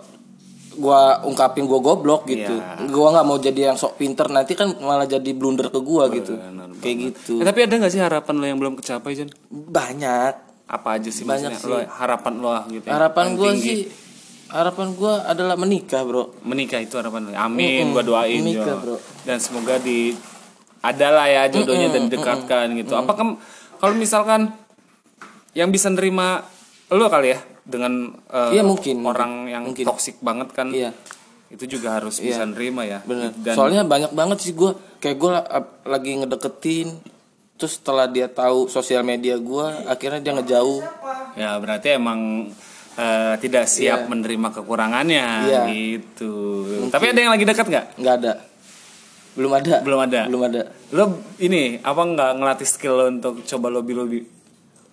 gua 0.75 0.99
ungkapin 1.23 1.63
gua 1.63 1.79
goblok 1.79 2.25
gitu. 2.25 2.53
Iya. 2.53 2.85
Gua 2.87 3.07
nggak 3.11 3.25
mau 3.25 3.37
jadi 3.37 3.61
yang 3.65 3.75
sok 3.75 3.95
pinter 3.95 4.27
nanti 4.27 4.53
kan 4.53 4.77
malah 4.77 5.05
jadi 5.05 5.25
blunder 5.31 5.67
ke 5.67 5.79
gua 5.79 6.05
gitu. 6.07 6.35
Kayak 6.77 6.95
gitu. 7.09 7.39
Eh, 7.39 7.45
tapi 7.45 7.59
ada 7.61 7.73
nggak 7.75 7.89
sih 7.89 7.99
harapan 7.99 8.33
lo 8.35 8.45
yang 8.45 8.59
belum 8.59 8.73
kecapai 8.75 9.15
Jan? 9.15 9.29
Banyak. 9.49 10.33
Apa 10.67 10.97
aja 10.97 11.09
sih 11.09 11.23
Banyak 11.23 11.49
maksudnya? 11.51 11.85
Lo 11.85 11.95
harapan 11.95 12.33
lo 12.35 12.49
gitu. 12.67 12.83
yang 12.83 12.93
Harapan 12.93 13.25
tinggi? 13.33 13.63
sih 13.63 13.79
harapan 14.47 14.87
gua 14.93 15.25
adalah 15.25 15.55
menikah, 15.55 16.01
Bro. 16.01 16.37
menikah 16.41 16.77
itu 16.77 16.93
harapan 16.93 17.21
lo. 17.23 17.29
Amin, 17.33 17.89
Mm-mm, 17.89 17.93
gua 17.93 18.03
doain 18.03 18.37
menikah, 18.39 18.75
Jo. 18.75 18.81
bro. 18.83 18.95
Dan 19.23 19.37
semoga 19.39 19.77
di 19.77 20.13
adalah 20.85 21.25
ya 21.25 21.47
jodohnya 21.47 21.89
dan 21.89 22.05
didekatkan 22.05 22.65
gitu. 22.75 22.93
Apakah 22.93 23.41
kalau 23.75 23.93
misalkan 23.93 24.53
yang 25.51 25.69
bisa 25.69 25.87
nerima 25.87 26.43
lo 26.87 27.07
kali 27.07 27.31
ya 27.31 27.39
dengan 27.61 28.13
eh, 28.27 28.51
Iya, 28.53 28.63
mungkin, 28.63 29.01
orang 29.01 29.47
yang 29.47 29.63
mungkin. 29.65 29.83
toksik 29.83 30.19
banget 30.19 30.51
kan 30.51 30.69
Iya. 30.69 30.93
itu 31.47 31.65
juga 31.67 31.97
harus 31.97 32.19
bisa 32.19 32.43
nerima 32.43 32.83
ya. 32.83 33.01
Bener. 33.01 33.33
Dan 33.35 33.53
Soalnya 33.53 33.81
banyak 33.81 34.11
banget 34.11 34.37
sih 34.39 34.51
gua 34.51 34.73
kayak 34.97 35.17
la- 35.19 35.49
lagi 35.87 36.11
ngedeketin 36.15 36.93
terus 37.55 37.79
setelah 37.79 38.05
dia 38.05 38.27
tahu 38.27 38.67
sosial 38.67 39.01
media 39.01 39.37
gua 39.37 39.71
akhirnya 39.85 40.19
dia 40.21 40.33
ngejauh. 40.33 40.81
ya 41.35 41.55
berarti 41.55 41.95
emang 41.95 42.51
eh, 42.95 43.35
tidak 43.37 43.65
siap 43.65 44.07
menerima 44.07 44.51
kekurangannya 44.53 45.25
Iya. 45.43 45.61
gitu. 45.67 46.33
Tapi 46.87 47.05
ada 47.09 47.19
yang 47.19 47.31
lagi 47.31 47.43
dekat 47.43 47.65
nggak? 47.65 47.85
nggak 47.97 48.15
ada. 48.19 48.33
Belum 49.35 49.51
ada. 49.51 49.75
Belum 49.79 49.99
ada. 49.99 50.21
Belum 50.25 50.41
ada. 50.41 50.61
Lo 50.89 51.03
ini 51.37 51.77
apa 51.77 52.01
nggak 52.01 52.31
ngelatih 52.35 52.65
skill 52.65 52.93
lo 52.93 53.05
untuk 53.09 53.43
coba 53.43 53.67
lobby 53.69 53.91
lobby 53.91 54.19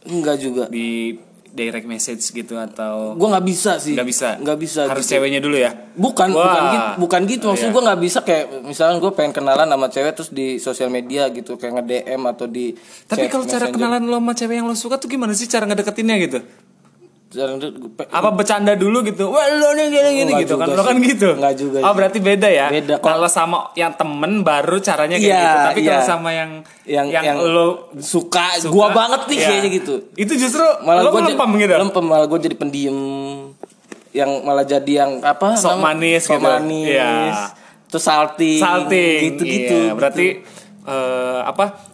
Enggak 0.05 0.37
juga. 0.37 0.67
di 0.67 1.15
direct 1.49 1.85
message 1.85 2.33
gitu 2.33 2.57
atau 2.57 3.13
Gua 3.13 3.29
nggak 3.31 3.45
bisa 3.45 3.77
sih. 3.77 3.93
nggak 3.93 4.09
bisa 4.09 4.29
Nggak 4.37 4.57
bisa. 4.57 4.81
harus 4.87 5.05
gitu. 5.05 5.13
ceweknya 5.15 5.37
dulu 5.39 5.55
ya 5.55 5.69
Bukan, 5.93 6.33
Wah. 6.33 6.43
bukan 6.43 6.65
gitu, 6.65 6.89
bukan 6.99 7.21
gitu. 7.29 7.47
Maksud 7.47 7.63
Iya. 7.63 7.71
gue 7.71 7.83
nggak 7.85 8.01
bisa 8.01 8.19
kayak 8.21 8.45
misalkan 8.63 8.97
gue 8.99 9.13
pengen 9.13 9.33
kenalan 9.33 9.69
sama 9.69 9.87
cewek 9.87 10.13
terus 10.13 10.31
di 10.31 10.57
sosial 10.57 10.89
media 10.89 11.29
gitu 11.29 11.55
kayak 11.55 11.73
nge 11.75 11.85
DM 11.87 12.23
atau 12.27 12.47
di 12.47 12.73
tapi 13.05 13.29
kalau 13.29 13.45
cara 13.45 13.69
kenalan 13.69 14.01
lo 14.03 14.17
sama 14.17 14.33
cewek 14.33 14.55
yang 14.57 14.65
lo 14.65 14.75
suka 14.75 14.97
tuh 14.97 15.07
gimana 15.07 15.31
sih 15.33 15.45
cara 15.45 15.63
ngedeketinnya 15.65 16.17
gitu 16.21 16.41
Cara 16.41 16.49
nge- 16.49 16.49
gua 16.49 16.49
pe- 16.49 17.22
apa 18.13 18.29
bercanda 18.37 18.77
dulu 18.77 19.01
gitu 19.09 19.33
wah 19.33 19.49
lo 19.49 19.73
nih 19.73 19.89
gini 19.89 20.11
gini 20.21 20.31
Nggak 20.37 20.43
gitu 20.45 20.55
kan 20.61 20.67
lo 20.69 20.83
kan 20.85 20.97
gitu 21.01 21.29
Nggak 21.33 21.55
juga 21.57 21.79
oh 21.81 21.93
berarti 21.97 22.19
beda 22.21 22.49
ya 22.53 22.67
Beda. 22.69 22.95
kalau 23.01 23.29
sama 23.29 23.73
yang 23.73 23.97
temen 23.97 24.45
baru 24.45 24.77
caranya 24.85 25.17
kayak 25.17 25.33
Iya, 25.33 25.41
gitu 25.41 25.59
tapi 25.65 25.81
kalau 25.89 26.03
iya. 26.05 26.05
sama 26.05 26.31
yang 26.37 26.51
yang 26.85 27.07
yang, 27.09 27.39
lo 27.41 27.89
suka, 27.97 28.61
suka, 28.61 28.69
gua 28.69 28.93
banget 28.93 29.33
nih 29.33 29.39
iya. 29.39 29.49
kayaknya 29.49 29.71
gitu. 29.81 29.95
itu 30.19 30.33
justru 30.37 30.67
Malah 30.85 31.09
lo 31.09 31.11
gue 31.15 31.23
melempem 31.25 31.51
gitu 31.57 31.73
Lempem 31.73 32.05
malah 32.05 32.27
gue 32.29 32.41
jadi 32.43 32.57
pendiam 32.59 32.99
yang 34.13 34.45
malah 34.45 34.65
jadi 34.69 34.93
yang 35.05 35.13
apa? 35.25 35.57
Sok 35.57 35.81
manis 35.81 36.29
sok 36.29 36.39
gitu. 36.39 36.45
manis. 36.45 36.87
Iya. 36.93 37.13
Terus 37.89 38.05
salting. 38.05 38.61
salting 38.61 39.21
Gitu-gitu. 39.35 39.79
Iya, 39.89 39.93
berarti 39.97 40.27
eh, 40.85 41.41
apa 41.43 41.92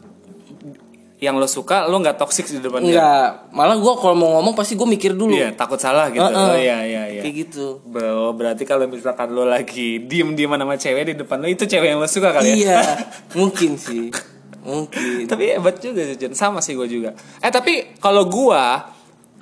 yang 1.18 1.34
lo 1.34 1.44
suka 1.44 1.84
lo 1.84 1.98
nggak 1.98 2.14
toxic 2.16 2.46
di 2.46 2.58
depan 2.58 2.78
dia 2.80 2.94
Enggak, 2.94 3.28
malah 3.50 3.74
gue 3.74 3.94
kalau 3.96 4.14
mau 4.14 4.30
ngomong 4.34 4.54
pasti 4.54 4.74
gue 4.74 4.86
mikir 4.86 5.12
dulu. 5.12 5.34
iya 5.34 5.50
takut 5.50 5.74
salah 5.76 6.08
gitu 6.08 6.22
Heeh. 6.22 6.38
oh 6.38 6.54
iya 6.54 6.78
iya 6.84 7.02
iya 7.10 7.22
Kayak 7.22 7.34
gitu. 7.44 7.82
Bro, 7.82 8.32
berarti 8.32 8.62
kalau 8.62 8.86
misalkan 8.86 9.28
lo 9.28 9.42
lagi 9.42 9.98
diem 10.00 10.32
diem 10.32 10.46
sama 10.48 10.74
cewek 10.74 11.02
di 11.04 11.14
depan 11.16 11.38
lo 11.38 11.46
itu 11.46 11.62
cewek 11.62 11.88
yang 11.88 11.98
lo 11.98 12.06
suka 12.06 12.30
kali 12.30 12.46
ya? 12.46 12.54
Iya, 12.54 12.78
mungkin 13.38 13.74
sih. 13.74 14.14
Mungkin. 14.60 15.26
tapi 15.26 15.50
hebat 15.50 15.78
juga 15.78 16.04
sih 16.04 16.14
Jen. 16.16 16.32
sama 16.32 16.60
sih 16.60 16.72
gue 16.72 16.86
juga. 16.86 17.10
Eh 17.38 17.48
tapi 17.48 17.96
kalau 17.96 18.22
gua, 18.24 18.86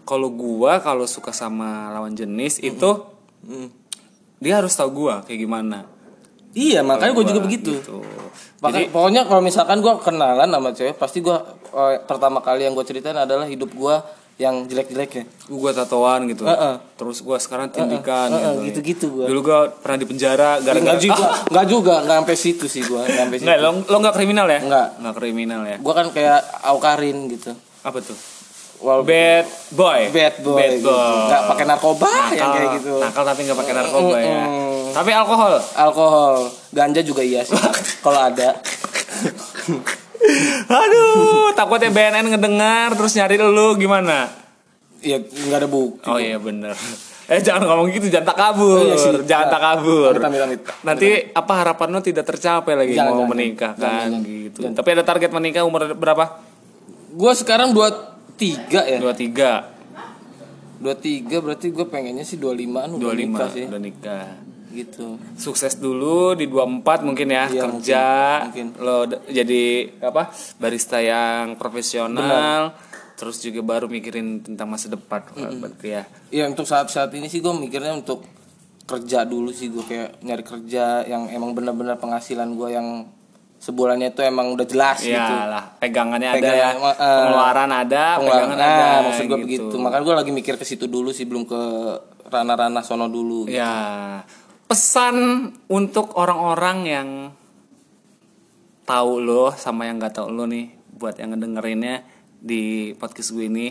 kalau 0.02 0.30
gua 0.30 0.78
kalau 0.78 1.04
suka 1.04 1.28
sama 1.30 1.90
lawan 1.90 2.12
jenis 2.12 2.56
itu 2.58 3.12
Hmm. 3.38 3.68
dia 4.38 4.58
harus 4.58 4.72
tahu 4.72 5.04
gua 5.04 5.20
kayak 5.22 5.38
gimana. 5.38 5.84
Iya, 6.50 6.80
makanya 6.80 7.12
gue 7.12 7.26
juga 7.26 7.40
begitu. 7.42 7.76
gitu. 7.76 8.00
Maka, 8.58 8.88
pokoknya 8.88 9.22
kalau 9.22 9.38
misalkan 9.38 9.78
gue 9.78 9.92
kenalan 10.00 10.48
sama 10.48 10.72
cewek, 10.72 10.96
pasti 10.96 11.20
gue 11.20 11.36
pertama 12.04 12.40
kali 12.40 12.64
yang 12.64 12.72
gue 12.72 12.86
ceritain 12.88 13.16
adalah 13.16 13.44
hidup 13.44 13.70
gue 13.72 13.96
yang 14.36 14.68
jelek-jeleknya. 14.68 15.24
Gua 15.48 15.72
tatoan 15.72 16.28
gitu. 16.28 16.44
Heeh. 16.44 16.76
Terus 17.00 17.24
gua 17.24 17.40
sekarang 17.40 17.72
tindikan 17.72 18.28
Heeh, 18.28 18.68
gitu. 18.68 18.84
gitu-gitu 18.84 19.06
gua. 19.16 19.26
Dulu 19.32 19.40
gua 19.40 19.58
pernah 19.72 19.96
di 19.96 20.06
penjara 20.06 20.60
gara-gara 20.60 20.76
Enggak 20.76 21.00
juga, 21.00 21.24
enggak 21.48 21.66
juga, 21.72 21.94
enggak 22.04 22.16
sampai 22.20 22.36
situ 22.36 22.66
sih 22.68 22.82
gue, 22.84 23.00
enggak 23.00 23.24
sampai 23.24 23.38
situ. 23.40 23.48
Enggak, 23.48 23.58
lo 23.64 23.70
lo 23.88 23.96
enggak 23.96 24.14
kriminal 24.20 24.46
ya? 24.52 24.60
Enggak. 24.60 24.88
Enggak 25.00 25.14
kriminal 25.16 25.60
ya. 25.64 25.76
Gue 25.80 25.94
kan 25.96 26.06
kayak 26.12 26.40
Aukarin 26.68 27.18
gitu. 27.32 27.50
Apa 27.80 27.98
tuh? 28.04 28.16
Wal 28.76 29.08
Bad 29.08 29.48
boy. 29.72 30.12
bad 30.12 30.34
boy, 30.44 30.60
Bad 30.60 30.72
gitu. 30.76 30.92
boy. 30.92 31.16
Enggak 31.24 31.42
pakai 31.48 31.64
narkoba 31.64 32.04
nakal, 32.12 32.36
yang 32.36 32.50
kayak 32.52 32.68
gitu. 32.76 32.94
Nakal 33.00 33.22
tapi 33.24 33.40
nggak 33.40 33.58
pakai 33.64 33.72
narkoba 33.72 34.16
ya. 34.20 34.40
Mm-mm. 34.44 34.84
Tapi 34.92 35.10
alkohol. 35.16 35.54
Alkohol, 35.72 36.34
ganja 36.76 37.00
juga 37.00 37.24
iya 37.24 37.40
sih. 37.40 37.56
kalau 38.04 38.20
ada. 38.20 38.52
Aduh, 40.66 41.52
takutnya 41.52 41.88
BNN 41.88 42.26
ngedengar 42.28 42.92
terus 42.92 43.14
nyari 43.14 43.36
lu 43.36 43.74
gimana? 43.74 44.28
ya 44.96 45.20
nggak 45.20 45.58
ada 45.60 45.68
bukti 45.68 46.08
Oh 46.08 46.18
iya 46.18 46.34
bener. 46.36 46.74
Eh 47.26 47.38
jangan 47.38 47.66
ngomong 47.68 47.90
gitu, 47.90 48.06
jangan 48.06 48.26
takabur, 48.28 48.74
Oh, 48.76 48.86
iya 48.86 48.96
sih. 48.96 49.10
jangan 49.22 49.46
Nah, 49.46 49.52
takabur. 49.52 50.10
amit, 50.14 50.24
amit, 50.24 50.42
amit. 50.42 50.60
Nanti 50.82 51.08
apa 51.28 51.52
harapan 51.56 51.88
lo 51.90 52.00
tidak 52.00 52.24
tercapai 52.24 52.74
lagi 52.74 52.94
Jangan, 52.94 53.06
mau 53.08 53.18
jangan, 53.18 53.30
menikah 53.30 53.72
jangan, 53.74 53.90
kan 53.90 54.08
jangan, 54.08 54.22
gitu. 54.24 54.58
Tapi 54.72 54.88
ada 54.90 55.04
target 55.04 55.30
menikah 55.30 55.62
umur 55.62 55.90
berapa? 55.92 56.24
gue 57.12 57.32
sekarang 57.34 57.72
dua 57.72 57.88
tiga 58.34 58.84
ya 58.84 58.98
Dua 58.98 59.10
tiga, 59.10 59.72
dua 60.76 60.94
tiga 60.94 61.40
berarti 61.40 61.66
gue 61.68 61.86
pengennya 61.86 62.22
sih 62.22 62.36
dua 62.36 62.52
limaan 62.52 62.92
udah 62.92 63.02
dua 63.02 63.14
lima, 63.14 63.36
nikah 63.38 63.48
sih 63.50 63.64
udah 63.64 63.80
nikah. 63.80 64.26
Gitu. 64.78 65.16
Sukses 65.34 65.74
dulu 65.74 66.32
di 66.32 66.44
24 66.44 66.84
mungkin 67.02 67.28
ya 67.28 67.44
Iya, 67.46 67.62
kerja 67.62 68.04
mungkin, 68.44 68.66
lo 68.78 68.96
jadi 69.24 69.62
apa 70.00 70.28
barista 70.56 70.98
yang 70.98 71.56
profesional 71.56 72.76
terus 73.12 73.40
juga 73.40 73.64
baru 73.64 73.86
mikirin 73.86 74.42
tentang 74.42 74.68
masa 74.68 74.86
depan 74.86 75.24
berarti 75.32 75.88
ya. 75.90 76.02
Ya 76.30 76.44
untuk 76.44 76.64
saat 76.64 76.86
saat 76.86 77.08
ini 77.10 77.26
sih 77.26 77.40
gue 77.40 77.50
mikirnya 77.50 77.92
untuk 77.92 78.20
kerja 78.84 79.24
dulu 79.24 79.50
sih 79.50 79.66
gue 79.66 79.82
kayak 79.82 80.20
nyari 80.20 80.44
kerja 80.44 81.02
yang 81.02 81.26
emang 81.26 81.50
benar-benar 81.50 81.96
penghasilan 81.96 82.52
gue 82.52 82.68
yang 82.70 83.08
sebulannya 83.56 84.12
itu 84.12 84.20
emang 84.20 84.52
udah 84.52 84.62
jelas 84.62 85.00
gitu. 85.00 85.16
Ya 85.16 85.48
lah 85.48 85.64
pegangannya 85.74 86.28
ada 86.30 86.44
ya. 86.46 86.70
eh, 86.70 86.94
pengeluaran 86.94 87.70
ada 87.72 88.04
Pengeluaran- 88.14 88.52
pegangan 88.52 88.58
nah, 88.60 88.68
ada 88.92 89.00
maksud 89.02 89.24
gue 89.24 89.32
gitu. 89.32 89.44
begitu. 89.64 89.74
Makanya 89.76 90.04
gue 90.04 90.14
lagi 90.14 90.30
mikir 90.30 90.54
ke 90.54 90.62
situ 90.62 90.84
dulu 90.86 91.08
sih 91.08 91.24
belum 91.24 91.44
ke 91.44 91.60
ranah-ranah 92.26 92.82
sono 92.82 93.08
dulu 93.08 93.48
Ya, 93.48 94.20
pesan 94.66 95.16
untuk 95.66 96.14
orang-orang 96.18 96.78
yang 96.84 97.08
tahu 98.86 99.18
lo 99.18 99.50
sama 99.54 99.86
yang 99.86 99.98
nggak 99.98 100.22
tahu 100.22 100.30
lo 100.30 100.46
nih, 100.46 100.70
buat 100.94 101.18
yang 101.18 101.34
ngedengerinnya 101.34 102.02
di 102.38 102.94
podcast 102.94 103.34
gue 103.34 103.46
ini 103.46 103.66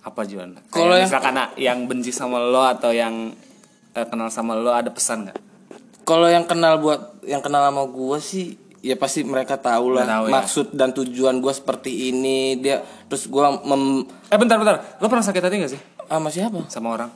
apa 0.00 0.24
Juan? 0.24 0.60
Kalau 0.68 0.96
yang- 0.96 1.08
misalkan 1.08 1.36
ah, 1.36 1.48
yang 1.56 1.88
benci 1.88 2.12
sama 2.12 2.36
lo 2.40 2.64
atau 2.64 2.92
yang 2.92 3.32
eh, 3.92 4.06
kenal 4.08 4.28
sama 4.28 4.52
lo 4.52 4.72
ada 4.72 4.90
pesan 4.90 5.28
nggak? 5.28 5.38
kalau 6.04 6.28
yang 6.28 6.44
kenal 6.44 6.76
buat 6.76 7.24
yang 7.24 7.40
kenal 7.40 7.64
sama 7.64 7.88
gue 7.88 8.18
sih 8.20 8.60
ya 8.84 8.92
pasti 8.92 9.24
mereka 9.24 9.56
tahu 9.56 9.96
lah 9.96 10.04
tahu 10.04 10.28
ya. 10.28 10.32
maksud 10.36 10.66
dan 10.76 10.92
tujuan 10.92 11.40
gue 11.40 11.48
seperti 11.48 12.12
ini 12.12 12.60
dia 12.60 12.84
terus 13.08 13.24
gue 13.24 13.40
mem 13.64 14.04
Eh 14.28 14.36
bentar 14.36 14.60
bentar, 14.60 15.00
lo 15.00 15.08
pernah 15.08 15.24
sakit 15.24 15.40
hati 15.40 15.56
gak 15.64 15.72
sih 15.72 15.80
sama 16.04 16.28
siapa 16.28 16.60
sama 16.68 16.92
orang? 16.92 17.08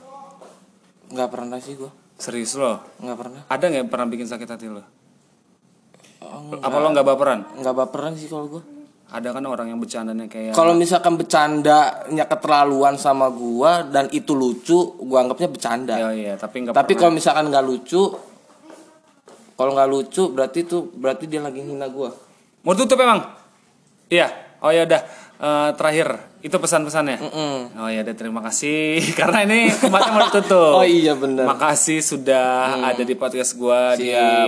nggak 1.13 1.29
pernah 1.29 1.61
sih 1.61 1.77
gue 1.77 1.85
Serius 2.19 2.53
lo? 2.59 2.83
nggak 2.99 3.17
pernah 3.17 3.41
Ada 3.47 3.65
nggak 3.71 3.87
pernah 3.87 4.07
bikin 4.11 4.27
sakit 4.27 4.47
hati 4.47 4.67
lo? 4.67 4.83
Oh, 6.19 6.59
Apa 6.59 6.77
lo 6.83 6.87
nggak 6.91 7.07
baperan? 7.07 7.39
nggak 7.57 7.75
baperan 7.75 8.13
sih 8.19 8.27
kalau 8.27 8.59
gue 8.59 8.63
Ada 9.09 9.33
kan 9.33 9.41
orang 9.49 9.73
yang 9.73 9.81
bercandanya 9.81 10.29
kayak 10.29 10.53
kalau 10.53 10.77
misalkan 10.77 11.17
bercandanya 11.17 12.25
keterlaluan 12.29 12.93
sama 12.93 13.33
gua 13.33 13.81
dan 13.81 14.05
itu 14.13 14.37
lucu 14.37 15.01
gua 15.01 15.25
anggapnya 15.25 15.49
bercanda 15.49 15.97
ya 15.97 16.13
iya, 16.13 16.33
tapi 16.37 16.61
nggak 16.61 16.77
tapi 16.77 16.93
kalau 16.93 17.17
misalkan 17.17 17.49
nggak 17.49 17.65
lucu 17.65 18.05
kalau 19.57 19.73
nggak 19.73 19.89
lucu 19.89 20.29
berarti 20.29 20.61
tuh 20.61 20.93
berarti 20.93 21.25
dia 21.25 21.41
lagi 21.41 21.65
hina 21.65 21.89
gua 21.89 22.13
Mau 22.63 22.75
tutup 22.75 22.99
emang? 22.99 23.23
Iya. 24.11 24.27
Oh 24.59 24.71
ya 24.71 24.83
udah. 24.83 25.01
Eh, 25.39 25.71
terakhir 25.79 26.19
itu 26.43 26.51
pesan-pesannya. 26.51 27.15
Mm. 27.15 27.61
Oh 27.79 27.87
ya 27.87 28.03
terima 28.11 28.43
kasih 28.43 28.99
karena 29.19 29.47
ini 29.47 29.71
tempatnya 29.71 30.11
mau 30.11 30.27
ditutup. 30.27 30.73
Oh 30.75 30.83
iya, 30.83 31.15
bener. 31.15 31.47
Hmm. 31.47 31.55
Makasih 31.55 32.03
sudah 32.03 32.83
ada 32.83 32.99
di 33.07 33.15
podcast 33.15 33.55
gua 33.55 33.95
di 33.95 34.11
Siap. 34.11 34.43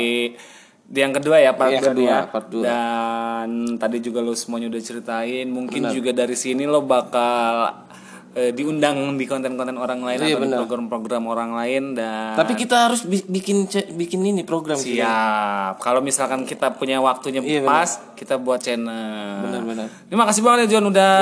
di 0.91 0.99
yang 0.99 1.15
kedua 1.15 1.39
ya 1.39 1.55
part 1.55 1.71
Yang 1.71 1.95
kedua. 1.95 2.27
kedua, 2.27 2.27
part 2.27 2.47
dua. 2.51 2.63
Dan 2.67 3.49
tadi 3.79 4.03
juga 4.03 4.19
lo 4.19 4.35
semuanya 4.35 4.67
udah 4.67 4.83
ceritain. 4.83 5.47
Mungkin 5.47 5.87
juga 5.95 6.11
dari 6.11 6.35
sini 6.35 6.67
lo 6.67 6.83
bakal 6.83 7.87
eh, 8.31 8.51
diundang 8.51 8.95
di 9.13 9.25
konten-konten 9.25 9.75
orang 9.75 9.99
lain 9.99 10.17
Iya, 10.17 10.33
atau 10.33 10.39
di 10.39 10.43
bener. 10.45 10.57
program-program 10.59 11.23
orang 11.25 11.51
lain 11.53 11.83
dan 11.93 12.33
tapi 12.33 12.55
kita 12.55 12.87
harus 12.87 13.03
bi- 13.03 13.23
bikin 13.23 13.67
bikin 13.91 14.19
ini 14.21 14.41
program 14.41 14.75
Siap. 14.75 15.77
Kalau 15.77 15.99
misalkan 15.99 16.43
kita 16.43 16.71
punya 16.71 16.97
waktunya 16.97 17.39
Iya, 17.39 17.61
pas, 17.61 17.99
kita 18.13 18.35
buat 18.35 18.59
channel. 18.59 19.43
Benar-benar. 19.43 19.87
Terima 20.07 20.23
kasih 20.23 20.41
banget 20.41 20.59
ya 20.63 20.67
John 20.73 20.85
udah 20.87 21.13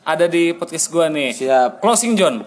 ada 0.00 0.26
di 0.26 0.52
podcast 0.52 0.88
gua 0.88 1.06
nih. 1.06 1.32
Siap. 1.32 1.80
Closing 1.80 2.14
John. 2.14 2.44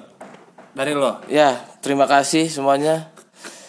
Dari 0.72 0.94
lo. 0.94 1.26
ya 1.26 1.58
terima 1.80 2.06
kasih 2.06 2.46
semuanya 2.48 3.10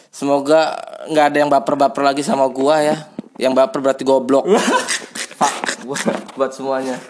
semoga 0.08 0.76
nggak 1.06 1.24
ada 1.24 1.38
yang 1.38 1.48
baper-baper 1.48 2.04
lagi 2.04 2.20
sama 2.20 2.44
gua 2.48 2.80
ya 2.80 3.08
yang 3.38 3.56
baper 3.56 3.80
berarti 3.80 4.04
goblok 4.04 4.44
Fuck, 5.38 5.54
buat- 5.86 6.36
buat 6.36 6.50
semuanya 6.52 7.00